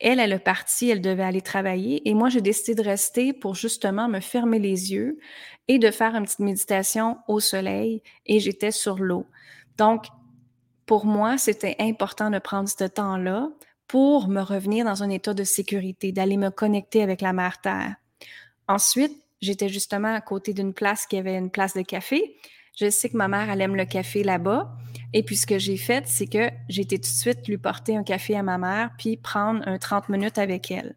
elle, 0.00 0.18
elle 0.18 0.32
est 0.32 0.40
partie, 0.40 0.90
elle 0.90 1.00
devait 1.00 1.22
aller 1.22 1.40
travailler 1.40 2.08
et 2.08 2.12
moi, 2.12 2.28
j'ai 2.28 2.40
décidé 2.40 2.74
de 2.74 2.86
rester 2.86 3.32
pour 3.32 3.54
justement 3.54 4.08
me 4.08 4.18
fermer 4.18 4.58
les 4.58 4.92
yeux 4.92 5.20
et 5.68 5.78
de 5.78 5.92
faire 5.92 6.16
une 6.16 6.24
petite 6.24 6.40
méditation 6.40 7.18
au 7.28 7.38
soleil 7.38 8.02
et 8.26 8.40
j'étais 8.40 8.72
sur 8.72 8.98
l'eau. 8.98 9.26
Donc, 9.76 10.06
pour 10.86 11.06
moi, 11.06 11.38
c'était 11.38 11.76
important 11.78 12.30
de 12.30 12.40
prendre 12.40 12.68
ce 12.68 12.84
temps-là 12.84 13.48
pour 13.88 14.28
me 14.28 14.42
revenir 14.42 14.84
dans 14.84 15.02
un 15.02 15.08
état 15.08 15.34
de 15.34 15.44
sécurité, 15.44 16.12
d'aller 16.12 16.36
me 16.36 16.50
connecter 16.50 17.02
avec 17.02 17.22
la 17.22 17.32
mère 17.32 17.60
Terre. 17.60 17.96
Ensuite, 18.68 19.12
j'étais 19.40 19.70
justement 19.70 20.14
à 20.14 20.20
côté 20.20 20.52
d'une 20.52 20.74
place 20.74 21.06
qui 21.06 21.16
avait 21.16 21.36
une 21.36 21.50
place 21.50 21.74
de 21.74 21.82
café. 21.82 22.36
Je 22.78 22.90
sais 22.90 23.08
que 23.08 23.16
ma 23.16 23.28
mère, 23.28 23.50
elle 23.50 23.62
aime 23.62 23.74
le 23.74 23.86
café 23.86 24.22
là-bas. 24.22 24.70
Et 25.14 25.22
puis, 25.22 25.36
ce 25.36 25.46
que 25.46 25.58
j'ai 25.58 25.78
fait, 25.78 26.06
c'est 26.06 26.26
que 26.26 26.50
j'ai 26.68 26.82
été 26.82 26.96
tout 26.96 27.10
de 27.10 27.16
suite 27.16 27.48
lui 27.48 27.56
porter 27.56 27.96
un 27.96 28.04
café 28.04 28.36
à 28.36 28.42
ma 28.42 28.58
mère, 28.58 28.90
puis 28.98 29.16
prendre 29.16 29.66
un 29.66 29.78
30 29.78 30.10
minutes 30.10 30.38
avec 30.38 30.70
elle. 30.70 30.94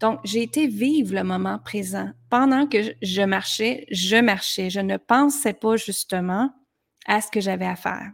Donc, 0.00 0.20
j'ai 0.24 0.42
été 0.42 0.66
vivre 0.66 1.14
le 1.14 1.22
moment 1.22 1.58
présent. 1.58 2.10
Pendant 2.30 2.66
que 2.66 2.78
je 3.00 3.22
marchais, 3.22 3.86
je 3.90 4.16
marchais. 4.16 4.70
Je 4.70 4.80
ne 4.80 4.96
pensais 4.96 5.54
pas 5.54 5.76
justement 5.76 6.52
à 7.06 7.20
ce 7.20 7.30
que 7.30 7.40
j'avais 7.40 7.66
à 7.66 7.76
faire. 7.76 8.12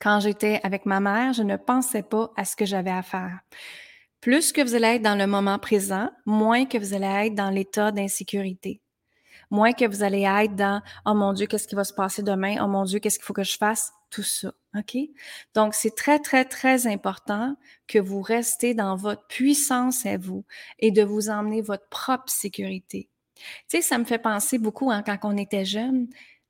Quand 0.00 0.20
j'étais 0.20 0.60
avec 0.62 0.86
ma 0.86 1.00
mère, 1.00 1.32
je 1.32 1.42
ne 1.42 1.56
pensais 1.56 2.02
pas 2.02 2.30
à 2.36 2.44
ce 2.44 2.56
que 2.56 2.64
j'avais 2.64 2.90
à 2.90 3.02
faire. 3.02 3.40
Plus 4.20 4.52
que 4.52 4.60
vous 4.60 4.74
allez 4.74 4.96
être 4.96 5.02
dans 5.02 5.16
le 5.16 5.26
moment 5.26 5.58
présent, 5.58 6.10
moins 6.26 6.66
que 6.66 6.78
vous 6.78 6.94
allez 6.94 7.26
être 7.26 7.34
dans 7.34 7.50
l'état 7.50 7.92
d'insécurité. 7.92 8.80
Moins 9.50 9.72
que 9.72 9.86
vous 9.86 10.02
allez 10.02 10.22
être 10.22 10.54
dans 10.56 10.82
Oh 11.06 11.14
mon 11.14 11.32
Dieu, 11.32 11.46
qu'est-ce 11.46 11.68
qui 11.68 11.74
va 11.74 11.84
se 11.84 11.94
passer 11.94 12.22
demain? 12.22 12.56
Oh 12.62 12.66
mon 12.66 12.84
Dieu, 12.84 12.98
qu'est-ce 12.98 13.18
qu'il 13.18 13.24
faut 13.24 13.32
que 13.32 13.44
je 13.44 13.56
fasse? 13.56 13.92
Tout 14.10 14.22
ça. 14.22 14.52
OK? 14.76 14.96
Donc, 15.54 15.74
c'est 15.74 15.94
très, 15.94 16.18
très, 16.18 16.44
très 16.44 16.86
important 16.86 17.56
que 17.86 17.98
vous 17.98 18.20
restez 18.20 18.74
dans 18.74 18.96
votre 18.96 19.26
puissance 19.26 20.04
à 20.04 20.16
vous 20.18 20.44
et 20.78 20.90
de 20.90 21.02
vous 21.02 21.30
emmener 21.30 21.62
votre 21.62 21.88
propre 21.88 22.30
sécurité. 22.30 23.08
Tu 23.36 23.42
sais, 23.68 23.82
ça 23.82 23.98
me 23.98 24.04
fait 24.04 24.18
penser 24.18 24.58
beaucoup 24.58 24.90
hein, 24.90 25.02
quand 25.02 25.18
on 25.22 25.36
était 25.36 25.64
jeune 25.64 26.08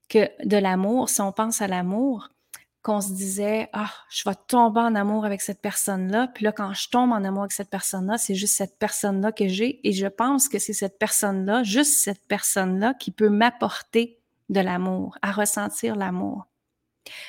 que 0.08 0.28
de 0.44 0.56
l'amour, 0.56 1.08
si 1.08 1.20
on 1.20 1.32
pense 1.32 1.60
à 1.60 1.68
l'amour, 1.68 2.30
qu'on 2.88 3.02
se 3.02 3.12
disait 3.12 3.68
ah 3.74 3.90
je 4.08 4.26
vais 4.26 4.34
tomber 4.46 4.80
en 4.80 4.94
amour 4.94 5.26
avec 5.26 5.42
cette 5.42 5.60
personne 5.60 6.10
là 6.10 6.26
puis 6.34 6.42
là 6.42 6.52
quand 6.52 6.72
je 6.72 6.88
tombe 6.88 7.12
en 7.12 7.22
amour 7.22 7.42
avec 7.42 7.52
cette 7.52 7.68
personne 7.68 8.06
là 8.06 8.16
c'est 8.16 8.34
juste 8.34 8.54
cette 8.54 8.78
personne 8.78 9.20
là 9.20 9.30
que 9.30 9.46
j'ai 9.46 9.86
et 9.86 9.92
je 9.92 10.06
pense 10.06 10.48
que 10.48 10.58
c'est 10.58 10.72
cette 10.72 10.98
personne 10.98 11.44
là 11.44 11.62
juste 11.62 12.02
cette 12.02 12.26
personne 12.26 12.80
là 12.80 12.94
qui 12.94 13.10
peut 13.10 13.28
m'apporter 13.28 14.18
de 14.48 14.60
l'amour 14.60 15.18
à 15.20 15.32
ressentir 15.32 15.96
l'amour 15.96 16.46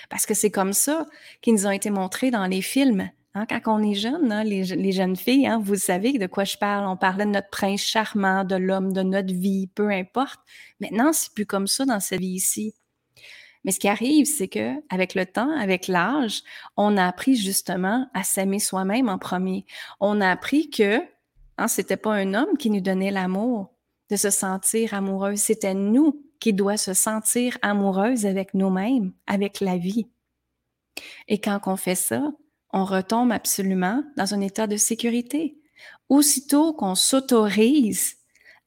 parce 0.10 0.25
que 0.25 0.34
c'est 0.34 0.50
comme 0.50 0.72
ça 0.72 1.06
qui 1.42 1.51
nous 1.51 1.68
ont 1.68 1.72
été 1.72 1.89
montrés 1.89 2.32
dans 2.32 2.46
les 2.46 2.62
films 2.62 3.10
hein, 3.34 3.46
quand 3.46 3.60
on 3.66 3.84
est 3.84 3.96
jeune, 3.96 4.32
hein, 4.32 4.46
les, 4.46 4.92
jeunes 4.94 5.18
filles, 5.18 5.46
hein, 5.46 5.60
vous 5.62 5.75
savez 5.75 6.18
de 6.18 6.28
quoi 6.28 6.46
je 6.46 6.58
parle. 6.58 6.88
On 6.88 6.98
parlait 6.98 7.25
de 7.25 7.32
notre 7.32 7.50
prince 7.50 7.82
charmant, 7.82 8.44
de 8.46 8.56
l'homme 8.56 8.92
de 8.92 9.01
notre 9.01 9.34
vie, 9.34 9.68
peu 9.68 9.89
importe. 9.89 10.39
Maintenant, 10.80 11.13
c'est 11.13 11.34
plus 11.34 11.46
comme 11.46 11.68
ça 11.68 11.86
dans 11.86 12.00
sa 12.00 12.18
vie 12.18 12.28
ici. 12.28 12.74
Mais 13.63 13.72
ce 13.72 13.80
qui 13.80 13.88
arrive, 13.88 14.25
c'est 14.25 14.48
que 14.48 14.74
avec 14.89 15.16
le 15.16 15.25
temps, 15.25 15.51
avec 15.58 15.88
l'âge, 15.88 16.44
on 16.78 16.98
a 16.98 17.06
appris 17.06 17.36
justement 17.36 18.08
à 18.13 18.24
s'aimer 18.24 18.60
soi-même 18.60 19.10
en 19.10 19.18
premier. 19.18 19.66
On 20.00 20.22
a 20.22 20.30
appris 20.30 20.70
que 20.70 21.00
hein, 21.58 21.68
c'était 21.68 21.98
pas 21.98 22.13
un 22.13 22.34
homme 22.34 22.58
qui 22.58 22.70
nous 22.70 22.82
donnait 22.82 23.12
l'amour, 23.12 23.74
de 24.10 24.16
se 24.16 24.30
sentir 24.30 24.94
amoureuse, 24.94 25.39
c'était 25.39 25.74
nous 25.74 26.24
qui 26.39 26.54
doit 26.54 26.78
se 26.78 26.94
sentir 26.94 27.58
amoureuse 27.62 28.25
avec 28.25 28.54
nous-mêmes, 28.54 29.12
avec 29.28 29.60
la 29.60 29.78
vie. 29.78 30.08
Et 31.28 31.39
quand 31.39 31.60
on 31.68 31.75
fait 31.75 31.96
ça, 31.96 32.32
on 32.72 32.86
retombe 32.86 33.32
absolument 33.32 34.04
dans 34.18 34.34
un 34.34 34.42
état 34.42 34.68
de 34.68 34.78
sécurité. 34.78 35.60
Aussitôt 36.08 36.74
qu'on 36.74 36.96
s'autorise 36.96 38.16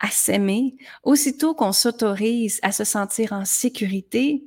à 0.00 0.08
s'aimer, 0.08 0.76
aussitôt 1.02 1.54
qu'on 1.54 1.72
s'autorise 1.72 2.58
à 2.62 2.72
se 2.72 2.84
sentir 2.84 3.32
en 3.32 3.44
sécurité, 3.44 4.44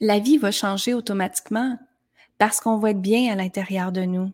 la 0.00 0.18
vie 0.18 0.38
va 0.38 0.50
changer 0.50 0.94
automatiquement 0.94 1.78
parce 2.38 2.60
qu'on 2.60 2.78
va 2.78 2.90
être 2.90 3.00
bien 3.00 3.32
à 3.32 3.34
l'intérieur 3.34 3.92
de 3.92 4.02
nous. 4.02 4.30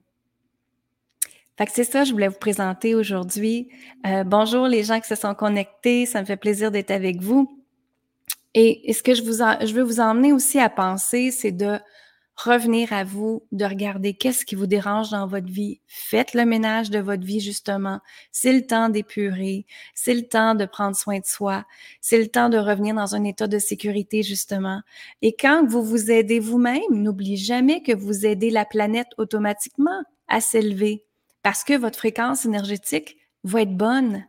Fait 1.57 1.67
que 1.67 1.73
c'est 1.73 1.85
ça, 1.85 2.05
je 2.05 2.13
voulais 2.13 2.29
vous 2.29 2.39
présenter 2.39 2.95
aujourd'hui. 2.95 3.69
Euh, 4.07 4.25
bonjour 4.25 4.67
les 4.67 4.85
gens 4.85 4.99
qui 5.01 5.07
se 5.07 5.15
sont 5.15 5.35
connectés, 5.35 6.07
ça 6.07 6.21
me 6.21 6.27
fait 6.27 6.37
plaisir 6.37 6.71
d'être 6.71 6.91
avec 6.91 7.21
vous. 7.21 7.63
Et, 8.55 8.93
ce 8.93 9.03
que 9.03 9.15
je 9.15 9.23
veux 9.75 9.83
vous 9.83 10.01
emmener 10.01 10.33
aussi 10.33 10.59
à 10.59 10.69
penser, 10.69 11.31
c'est 11.31 11.53
de 11.53 11.79
revenir 12.45 12.93
à 12.93 13.05
vous, 13.05 13.47
de 13.53 13.65
regarder 13.65 14.15
qu'est-ce 14.15 14.45
qui 14.45 14.55
vous 14.55 14.67
dérange 14.67 15.11
dans 15.11 15.27
votre 15.27 15.51
vie. 15.51 15.81
Faites 15.87 16.35
le 16.35 16.45
ménage 16.45 16.91
de 16.91 16.99
votre 16.99 17.25
vie, 17.25 17.41
justement. 17.41 18.01
C'est 18.31 18.53
le 18.53 18.67
temps 18.67 18.89
d'épurer. 18.89 19.67
C'est 19.95 20.15
le 20.15 20.23
temps 20.23 20.55
de 20.55 20.65
prendre 20.65 20.97
soin 20.97 21.19
de 21.19 21.27
soi. 21.27 21.65
C'est 22.01 22.19
le 22.19 22.29
temps 22.29 22.49
de 22.49 22.59
revenir 22.59 22.95
dans 22.95 23.15
un 23.15 23.25
état 23.25 23.47
de 23.47 23.59
sécurité, 23.59 24.23
justement. 24.23 24.81
Et 25.23 25.35
quand 25.35 25.67
vous 25.67 25.83
vous 25.83 26.11
aidez 26.11 26.39
vous-même, 26.39 26.81
n'oubliez 26.91 27.37
jamais 27.37 27.83
que 27.83 27.95
vous 27.95 28.27
aidez 28.27 28.51
la 28.51 28.65
planète 28.65 29.09
automatiquement 29.19 30.03
à 30.29 30.41
s'élever 30.41 31.05
parce 31.43 31.65
que 31.65 31.77
votre 31.77 31.99
fréquence 31.99 32.47
énergétique 32.47 33.17
va 33.45 33.63
être 33.63 33.77
bonne. 33.77 34.25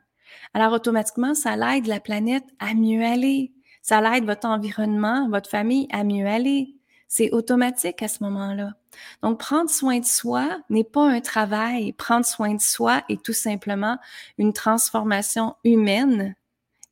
Alors, 0.54 0.74
automatiquement, 0.74 1.36
ça 1.36 1.56
l'aide 1.56 1.88
la 1.88 2.00
planète 2.00 2.46
à 2.60 2.74
mieux 2.74 3.04
aller. 3.04 3.54
Ça 3.82 4.02
l'aide 4.02 4.26
votre 4.26 4.48
environnement, 4.48 5.30
votre 5.30 5.50
famille 5.50 5.88
à 5.92 6.04
mieux 6.04 6.26
aller. 6.26 6.76
C'est 7.08 7.32
automatique 7.32 8.02
à 8.02 8.08
ce 8.08 8.24
moment-là. 8.24 8.74
Donc, 9.22 9.40
prendre 9.40 9.70
soin 9.70 10.00
de 10.00 10.06
soi 10.06 10.60
n'est 10.70 10.84
pas 10.84 11.08
un 11.08 11.22
travail. 11.22 11.94
Prendre 11.94 12.26
soin 12.26 12.56
de 12.56 12.62
soi 12.62 13.04
est 13.10 13.24
tout 13.24 13.34
simplement 13.34 13.98
une 14.38 14.54
transformation 14.54 15.56
humaine, 15.64 16.36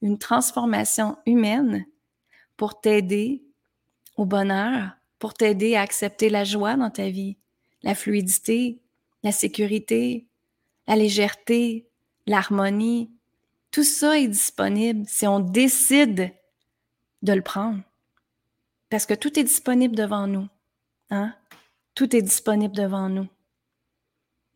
une 0.01 0.17
transformation 0.17 1.17
humaine 1.25 1.85
pour 2.57 2.79
t'aider 2.79 3.43
au 4.17 4.25
bonheur, 4.25 4.91
pour 5.19 5.33
t'aider 5.33 5.75
à 5.75 5.81
accepter 5.81 6.29
la 6.29 6.43
joie 6.43 6.75
dans 6.75 6.89
ta 6.89 7.09
vie, 7.09 7.37
la 7.83 7.95
fluidité, 7.95 8.81
la 9.23 9.31
sécurité, 9.31 10.27
la 10.87 10.95
légèreté, 10.95 11.87
l'harmonie. 12.27 13.11
Tout 13.71 13.83
ça 13.83 14.19
est 14.19 14.27
disponible 14.27 15.05
si 15.07 15.27
on 15.27 15.39
décide 15.39 16.33
de 17.21 17.33
le 17.33 17.41
prendre. 17.41 17.79
Parce 18.91 19.05
que 19.05 19.13
tout 19.13 19.39
est 19.39 19.45
disponible 19.45 19.95
devant 19.95 20.27
nous. 20.27 20.47
Hein? 21.09 21.33
Tout 21.95 22.13
est 22.13 22.21
disponible 22.21 22.75
devant 22.75 23.07
nous. 23.07 23.27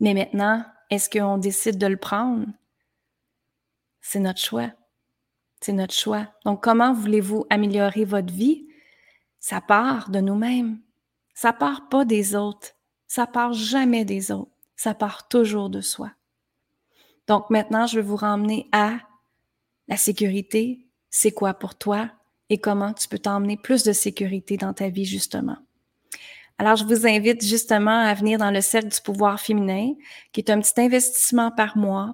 Mais 0.02 0.14
maintenant, 0.14 0.64
est-ce 0.90 1.10
qu'on 1.10 1.38
décide 1.38 1.78
de 1.78 1.88
le 1.88 1.96
prendre? 1.96 2.46
C'est 4.02 4.20
notre 4.20 4.42
choix. 4.42 4.72
C'est 5.62 5.72
notre 5.72 5.94
choix. 5.94 6.28
Donc, 6.44 6.62
comment 6.62 6.94
voulez-vous 6.94 7.46
améliorer 7.50 8.04
votre 8.04 8.32
vie? 8.32 8.68
Ça 9.40 9.62
part 9.62 10.10
de 10.10 10.20
nous-mêmes. 10.20 10.82
Ça 11.34 11.54
part 11.54 11.88
pas 11.88 12.04
des 12.04 12.36
autres. 12.36 12.76
Ça 13.08 13.28
part 13.28 13.54
jamais 13.54 14.04
des 14.04 14.32
autres. 14.34 14.52
Ça 14.76 14.94
part 14.94 15.30
toujours 15.30 15.70
de 15.70 15.80
soi. 15.80 16.12
Donc, 17.28 17.50
maintenant, 17.50 17.88
je 17.88 18.00
vais 18.00 18.06
vous 18.06 18.18
ramener 18.18 18.68
à 18.74 18.98
la 19.88 19.96
sécurité. 19.96 20.90
C'est 21.10 21.32
quoi 21.32 21.54
pour 21.54 21.76
toi? 21.76 22.12
Et 22.50 22.58
comment 22.58 22.94
tu 22.94 23.08
peux 23.08 23.20
t'emmener 23.20 23.58
plus 23.58 23.84
de 23.84 23.94
sécurité 23.94 24.58
dans 24.58 24.74
ta 24.74 24.90
vie, 24.90 25.06
justement. 25.06 25.58
Alors, 26.58 26.78
je 26.78 26.86
vous 26.86 27.06
invite 27.06 27.46
justement 27.46 28.00
à 28.00 28.14
venir 28.14 28.40
dans 28.40 28.52
le 28.52 28.62
cercle 28.62 28.88
du 28.88 29.02
pouvoir 29.02 29.42
féminin, 29.42 29.92
qui 30.32 30.40
est 30.40 30.50
un 30.50 30.62
petit 30.62 30.80
investissement 30.80 31.52
par 31.52 31.76
mois 31.78 32.14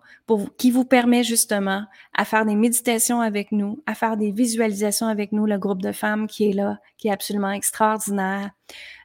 qui 0.57 0.71
vous 0.71 0.85
permet 0.85 1.23
justement 1.23 1.85
à 2.17 2.25
faire 2.25 2.45
des 2.45 2.55
méditations 2.55 3.21
avec 3.21 3.51
nous, 3.51 3.83
à 3.85 3.93
faire 3.93 4.17
des 4.17 4.31
visualisations 4.31 5.05
avec 5.07 5.31
nous, 5.31 5.45
le 5.45 5.59
groupe 5.59 5.81
de 5.83 5.91
femmes 5.91 6.25
qui 6.25 6.50
est 6.50 6.53
là, 6.53 6.79
qui 6.97 7.09
est 7.09 7.11
absolument 7.11 7.51
extraordinaire, 7.51 8.50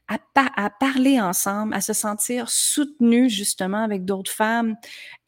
à, 0.08 0.70
parler 0.70 1.20
ensemble, 1.20 1.74
à 1.74 1.80
se 1.80 1.92
sentir 1.92 2.48
soutenu 2.48 3.28
justement 3.28 3.82
avec 3.82 4.04
d'autres 4.04 4.30
femmes 4.30 4.76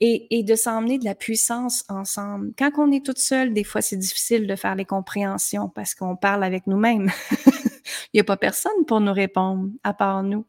et, 0.01 0.39
et 0.39 0.45
de 0.45 0.55
s'emmener 0.55 0.99
de 0.99 1.05
la 1.05 1.15
puissance 1.15 1.85
ensemble. 1.89 2.53
Quand 2.57 2.71
on 2.79 2.93
est 2.93 3.05
toute 3.05 3.19
seule, 3.19 3.53
des 3.53 3.65
fois, 3.65 3.81
c'est 3.81 3.97
difficile 3.97 4.47
de 4.47 4.55
faire 4.55 4.77
les 4.77 4.85
compréhensions 4.85 5.69
parce 5.69 5.95
qu'on 5.95 6.17
parle 6.17 6.45
avec 6.45 6.67
nous-mêmes. 6.67 7.11
Il 8.13 8.17
n'y 8.17 8.21
a 8.21 8.25
pas 8.25 8.37
personne 8.37 8.85
pour 8.87 9.01
nous 9.01 9.13
répondre 9.13 9.69
à 9.83 9.93
part 9.95 10.23
nous. 10.23 10.47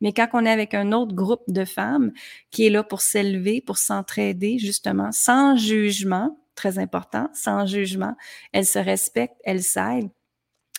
Mais 0.00 0.12
quand 0.12 0.28
on 0.32 0.44
est 0.44 0.50
avec 0.50 0.74
un 0.74 0.92
autre 0.92 1.14
groupe 1.14 1.44
de 1.48 1.64
femmes 1.64 2.12
qui 2.50 2.66
est 2.66 2.70
là 2.70 2.82
pour 2.82 3.00
s'élever, 3.00 3.60
pour 3.60 3.78
s'entraider, 3.78 4.58
justement, 4.58 5.10
sans 5.12 5.56
jugement, 5.56 6.38
très 6.54 6.78
important, 6.78 7.28
sans 7.32 7.66
jugement, 7.66 8.16
elles 8.52 8.66
se 8.66 8.78
respectent, 8.78 9.40
elles 9.44 9.62
s'aident, 9.62 10.10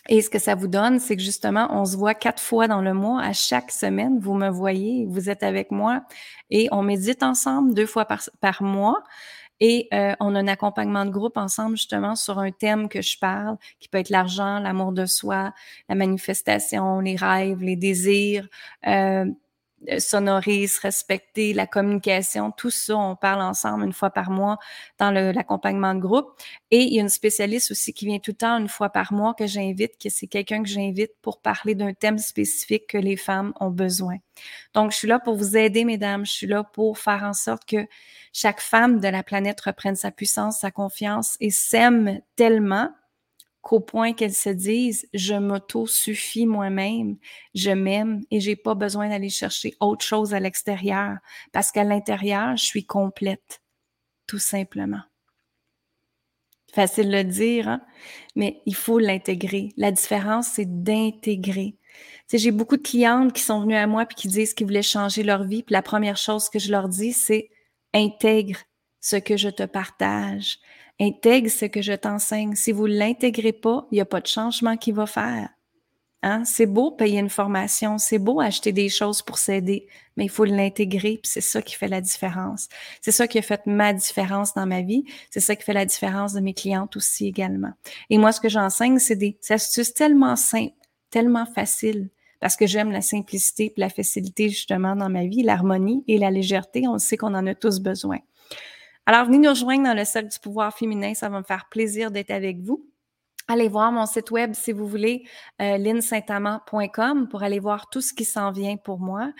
et 0.08 0.20
ce 0.20 0.28
que 0.28 0.38
ça 0.38 0.54
vous 0.54 0.68
donne, 0.68 0.98
c'est 0.98 1.16
que 1.16 1.22
justement, 1.22 1.68
on 1.70 1.84
se 1.84 1.96
voit 1.96 2.14
quatre 2.14 2.42
fois 2.42 2.68
dans 2.68 2.82
le 2.82 2.92
mois. 2.92 3.22
À 3.22 3.32
chaque 3.32 3.70
semaine, 3.70 4.18
vous 4.18 4.34
me 4.34 4.50
voyez, 4.50 5.06
vous 5.08 5.30
êtes 5.30 5.42
avec 5.42 5.70
moi 5.70 6.02
et 6.50 6.68
on 6.72 6.82
médite 6.82 7.22
ensemble 7.22 7.74
deux 7.74 7.86
fois 7.86 8.04
par, 8.04 8.62
mois. 8.62 9.02
Et 9.60 9.88
euh, 9.94 10.14
on 10.20 10.34
a 10.34 10.40
un 10.40 10.48
accompagnement 10.48 11.06
de 11.06 11.10
groupe 11.10 11.38
ensemble 11.38 11.76
justement 11.76 12.16
sur 12.16 12.38
un 12.38 12.50
thème 12.50 12.88
que 12.88 13.00
je 13.00 13.18
parle, 13.18 13.56
qui 13.80 13.88
peut 13.88 13.98
être 13.98 14.10
l'argent, 14.10 14.58
l'amour 14.58 14.92
de 14.92 15.06
soi, 15.06 15.54
la 15.88 15.94
manifestation, 15.94 17.00
les 17.00 17.16
rêves, 17.16 17.62
les 17.62 17.76
désirs, 17.76 18.46
euh, 18.86 19.24
euh, 19.90 19.98
sonorise, 19.98 20.78
respecter 20.78 21.52
la 21.52 21.66
communication, 21.66 22.50
tout 22.50 22.70
ça, 22.70 22.96
on 22.96 23.16
parle 23.16 23.42
ensemble 23.42 23.84
une 23.84 23.92
fois 23.92 24.10
par 24.10 24.30
mois 24.30 24.58
dans 24.98 25.10
l'accompagnement 25.10 25.94
de 25.94 26.00
groupe. 26.00 26.30
Et 26.70 26.82
il 26.82 26.94
y 26.94 26.98
a 26.98 27.02
une 27.02 27.08
spécialiste 27.08 27.70
aussi 27.70 27.92
qui 27.92 28.06
vient 28.06 28.18
tout 28.18 28.32
le 28.32 28.36
temps 28.36 28.58
une 28.58 28.68
fois 28.68 28.90
par 28.90 29.12
mois 29.12 29.34
que 29.34 29.46
j'invite, 29.46 29.98
que 30.02 30.08
c'est 30.08 30.26
quelqu'un 30.26 30.62
que 30.62 30.68
j'invite 30.68 31.12
pour 31.22 31.40
parler 31.40 31.74
d'un 31.74 31.92
thème 31.92 32.18
spécifique 32.18 32.86
que 32.88 32.98
les 32.98 33.16
femmes 33.16 33.52
ont 33.60 33.70
besoin. 33.70 34.16
Donc, 34.74 34.92
je 34.92 34.96
suis 34.96 35.08
là 35.08 35.18
pour 35.18 35.36
vous 35.36 35.56
aider, 35.56 35.84
mesdames. 35.84 36.26
Je 36.26 36.32
suis 36.32 36.46
là 36.46 36.64
pour 36.64 36.98
faire 36.98 37.22
en 37.22 37.32
sorte 37.32 37.64
que 37.64 37.86
chaque 38.32 38.60
femme 38.60 39.00
de 39.00 39.08
la 39.08 39.22
planète 39.22 39.60
reprenne 39.60 39.96
sa 39.96 40.10
puissance, 40.10 40.60
sa 40.60 40.70
confiance 40.70 41.36
et 41.40 41.50
s'aime 41.50 42.20
tellement 42.36 42.90
qu'au 43.64 43.80
point 43.80 44.12
qu'elles 44.12 44.34
se 44.34 44.50
disent 44.50 45.08
je 45.14 45.34
m'auto-suffis 45.34 46.46
moi-même, 46.46 47.16
je 47.54 47.70
m'aime 47.70 48.20
et 48.30 48.38
j'ai 48.38 48.56
pas 48.56 48.74
besoin 48.74 49.08
d'aller 49.08 49.30
chercher 49.30 49.74
autre 49.80 50.04
chose 50.04 50.34
à 50.34 50.38
l'extérieur 50.38 51.16
parce 51.50 51.72
qu'à 51.72 51.82
l'intérieur, 51.82 52.56
je 52.58 52.64
suis 52.64 52.84
complète, 52.84 53.62
tout 54.26 54.38
simplement. 54.38 55.00
Facile 56.74 57.10
de 57.10 57.22
dire, 57.22 57.68
hein? 57.68 57.80
mais 58.36 58.60
il 58.66 58.74
faut 58.74 58.98
l'intégrer. 58.98 59.70
La 59.78 59.92
différence, 59.92 60.48
c'est 60.48 60.82
d'intégrer. 60.82 61.76
J'ai 62.30 62.50
beaucoup 62.50 62.76
de 62.76 62.82
clientes 62.82 63.32
qui 63.32 63.42
sont 63.42 63.60
venues 63.60 63.76
à 63.76 63.86
moi 63.86 64.04
puis 64.04 64.16
qui 64.16 64.28
disent 64.28 64.52
qu'ils 64.52 64.66
voulaient 64.66 64.82
changer 64.82 65.22
leur 65.22 65.44
vie. 65.44 65.62
Puis 65.62 65.72
la 65.72 65.82
première 65.82 66.16
chose 66.18 66.50
que 66.50 66.58
je 66.58 66.70
leur 66.70 66.88
dis, 66.88 67.12
c'est 67.12 67.48
intègre 67.94 68.58
ce 69.04 69.16
que 69.16 69.36
je 69.36 69.50
te 69.50 69.64
partage. 69.64 70.58
Intègre 70.98 71.50
ce 71.50 71.66
que 71.66 71.82
je 71.82 71.92
t'enseigne. 71.92 72.54
Si 72.54 72.72
vous 72.72 72.88
ne 72.88 72.96
l'intégrez 72.96 73.52
pas, 73.52 73.86
il 73.90 73.96
n'y 73.96 74.00
a 74.00 74.06
pas 74.06 74.22
de 74.22 74.26
changement 74.26 74.78
qui 74.78 74.92
va 74.92 75.04
faire. 75.04 75.50
Hein? 76.22 76.44
C'est 76.46 76.64
beau 76.64 76.90
payer 76.90 77.18
une 77.18 77.28
formation, 77.28 77.98
c'est 77.98 78.18
beau 78.18 78.40
acheter 78.40 78.72
des 78.72 78.88
choses 78.88 79.20
pour 79.20 79.36
s'aider, 79.36 79.88
mais 80.16 80.24
il 80.24 80.30
faut 80.30 80.46
l'intégrer, 80.46 81.18
puis 81.22 81.30
c'est 81.30 81.42
ça 81.42 81.60
qui 81.60 81.74
fait 81.74 81.88
la 81.88 82.00
différence. 82.00 82.70
C'est 83.02 83.12
ça 83.12 83.28
qui 83.28 83.36
a 83.38 83.42
fait 83.42 83.66
ma 83.66 83.92
différence 83.92 84.54
dans 84.54 84.64
ma 84.64 84.80
vie, 84.80 85.04
c'est 85.28 85.40
ça 85.40 85.54
qui 85.54 85.64
fait 85.64 85.74
la 85.74 85.84
différence 85.84 86.32
de 86.32 86.40
mes 86.40 86.54
clientes 86.54 86.96
aussi 86.96 87.26
également. 87.26 87.72
Et 88.08 88.16
moi, 88.16 88.32
ce 88.32 88.40
que 88.40 88.48
j'enseigne, 88.48 88.98
c'est 88.98 89.16
des 89.16 89.36
astuces 89.50 89.92
tellement 89.92 90.36
simples, 90.36 90.72
tellement 91.10 91.44
faciles, 91.44 92.08
parce 92.40 92.56
que 92.56 92.66
j'aime 92.66 92.90
la 92.90 93.02
simplicité 93.02 93.66
et 93.66 93.74
la 93.76 93.90
facilité 93.90 94.48
justement 94.48 94.96
dans 94.96 95.10
ma 95.10 95.26
vie, 95.26 95.42
l'harmonie 95.42 96.04
et 96.08 96.16
la 96.16 96.30
légèreté, 96.30 96.88
on 96.88 96.98
sait 96.98 97.18
qu'on 97.18 97.34
en 97.34 97.46
a 97.46 97.54
tous 97.54 97.80
besoin. 97.80 98.20
Alors, 99.06 99.24
venez 99.26 99.38
nous 99.38 99.48
rejoindre 99.50 99.84
dans 99.84 99.94
le 99.94 100.04
cercle 100.04 100.28
du 100.28 100.38
pouvoir 100.38 100.74
féminin. 100.76 101.14
Ça 101.14 101.28
va 101.30 101.38
me 101.38 101.44
faire 101.44 101.68
plaisir 101.70 102.10
d'être 102.10 102.30
avec 102.30 102.60
vous. 102.60 102.86
Allez 103.46 103.68
voir 103.68 103.92
mon 103.92 104.06
site 104.06 104.30
web 104.30 104.54
si 104.54 104.72
vous 104.72 104.86
voulez, 104.86 105.24
euh, 105.60 105.76
linsaintamant.com 105.76 107.28
pour 107.28 107.42
aller 107.42 107.58
voir 107.58 107.90
tout 107.90 108.00
ce 108.00 108.14
qui 108.14 108.24
s'en 108.24 108.50
vient 108.52 108.78
pour 108.78 109.00
moi. 109.00 109.32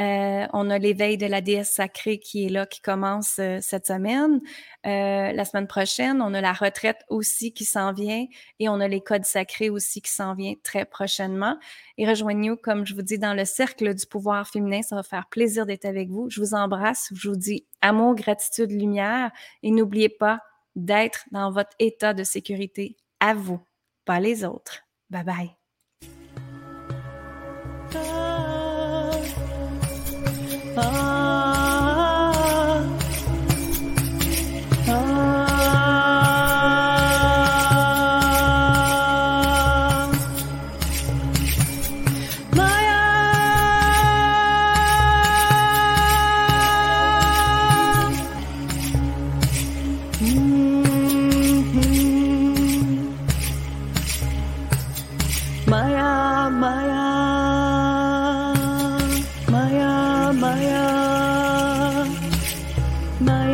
Euh, 0.00 0.46
on 0.52 0.68
a 0.68 0.78
l'éveil 0.78 1.16
de 1.16 1.26
la 1.26 1.40
déesse 1.40 1.72
sacrée 1.72 2.18
qui 2.18 2.46
est 2.46 2.48
là, 2.48 2.66
qui 2.66 2.80
commence 2.80 3.38
euh, 3.38 3.58
cette 3.60 3.86
semaine. 3.86 4.40
Euh, 4.84 5.30
la 5.30 5.44
semaine 5.44 5.68
prochaine, 5.68 6.20
on 6.22 6.34
a 6.34 6.40
la 6.40 6.52
retraite 6.52 7.04
aussi 7.08 7.52
qui 7.52 7.64
s'en 7.64 7.92
vient 7.92 8.26
et 8.58 8.68
on 8.68 8.80
a 8.80 8.88
les 8.88 9.00
codes 9.00 9.24
sacrés 9.24 9.70
aussi 9.70 10.02
qui 10.02 10.10
s'en 10.10 10.34
vient 10.34 10.54
très 10.64 10.84
prochainement. 10.84 11.56
Et 11.98 12.08
rejoignez-nous, 12.08 12.56
comme 12.56 12.84
je 12.84 12.96
vous 12.96 13.02
dis, 13.02 13.18
dans 13.20 13.34
le 13.34 13.44
cercle 13.44 13.94
du 13.94 14.06
pouvoir 14.06 14.48
féminin. 14.48 14.82
Ça 14.82 14.96
va 14.96 15.04
faire 15.04 15.28
plaisir 15.28 15.66
d'être 15.66 15.84
avec 15.84 16.08
vous. 16.08 16.28
Je 16.30 16.40
vous 16.40 16.54
embrasse. 16.54 17.10
Je 17.14 17.28
vous 17.28 17.36
dis 17.36 17.64
amour, 17.80 18.16
gratitude, 18.16 18.72
lumière 18.72 19.30
et 19.62 19.70
n'oubliez 19.70 20.08
pas 20.08 20.40
d'être 20.74 21.26
dans 21.30 21.52
votre 21.52 21.76
état 21.78 22.12
de 22.12 22.24
sécurité 22.24 22.96
à 23.22 23.34
vous, 23.34 23.60
pas 24.04 24.18
les 24.18 24.44
autres. 24.44 24.82
Bye 25.08 25.24
bye. 25.24 25.50
Maya, 30.74 30.82
Maya. 30.92 31.21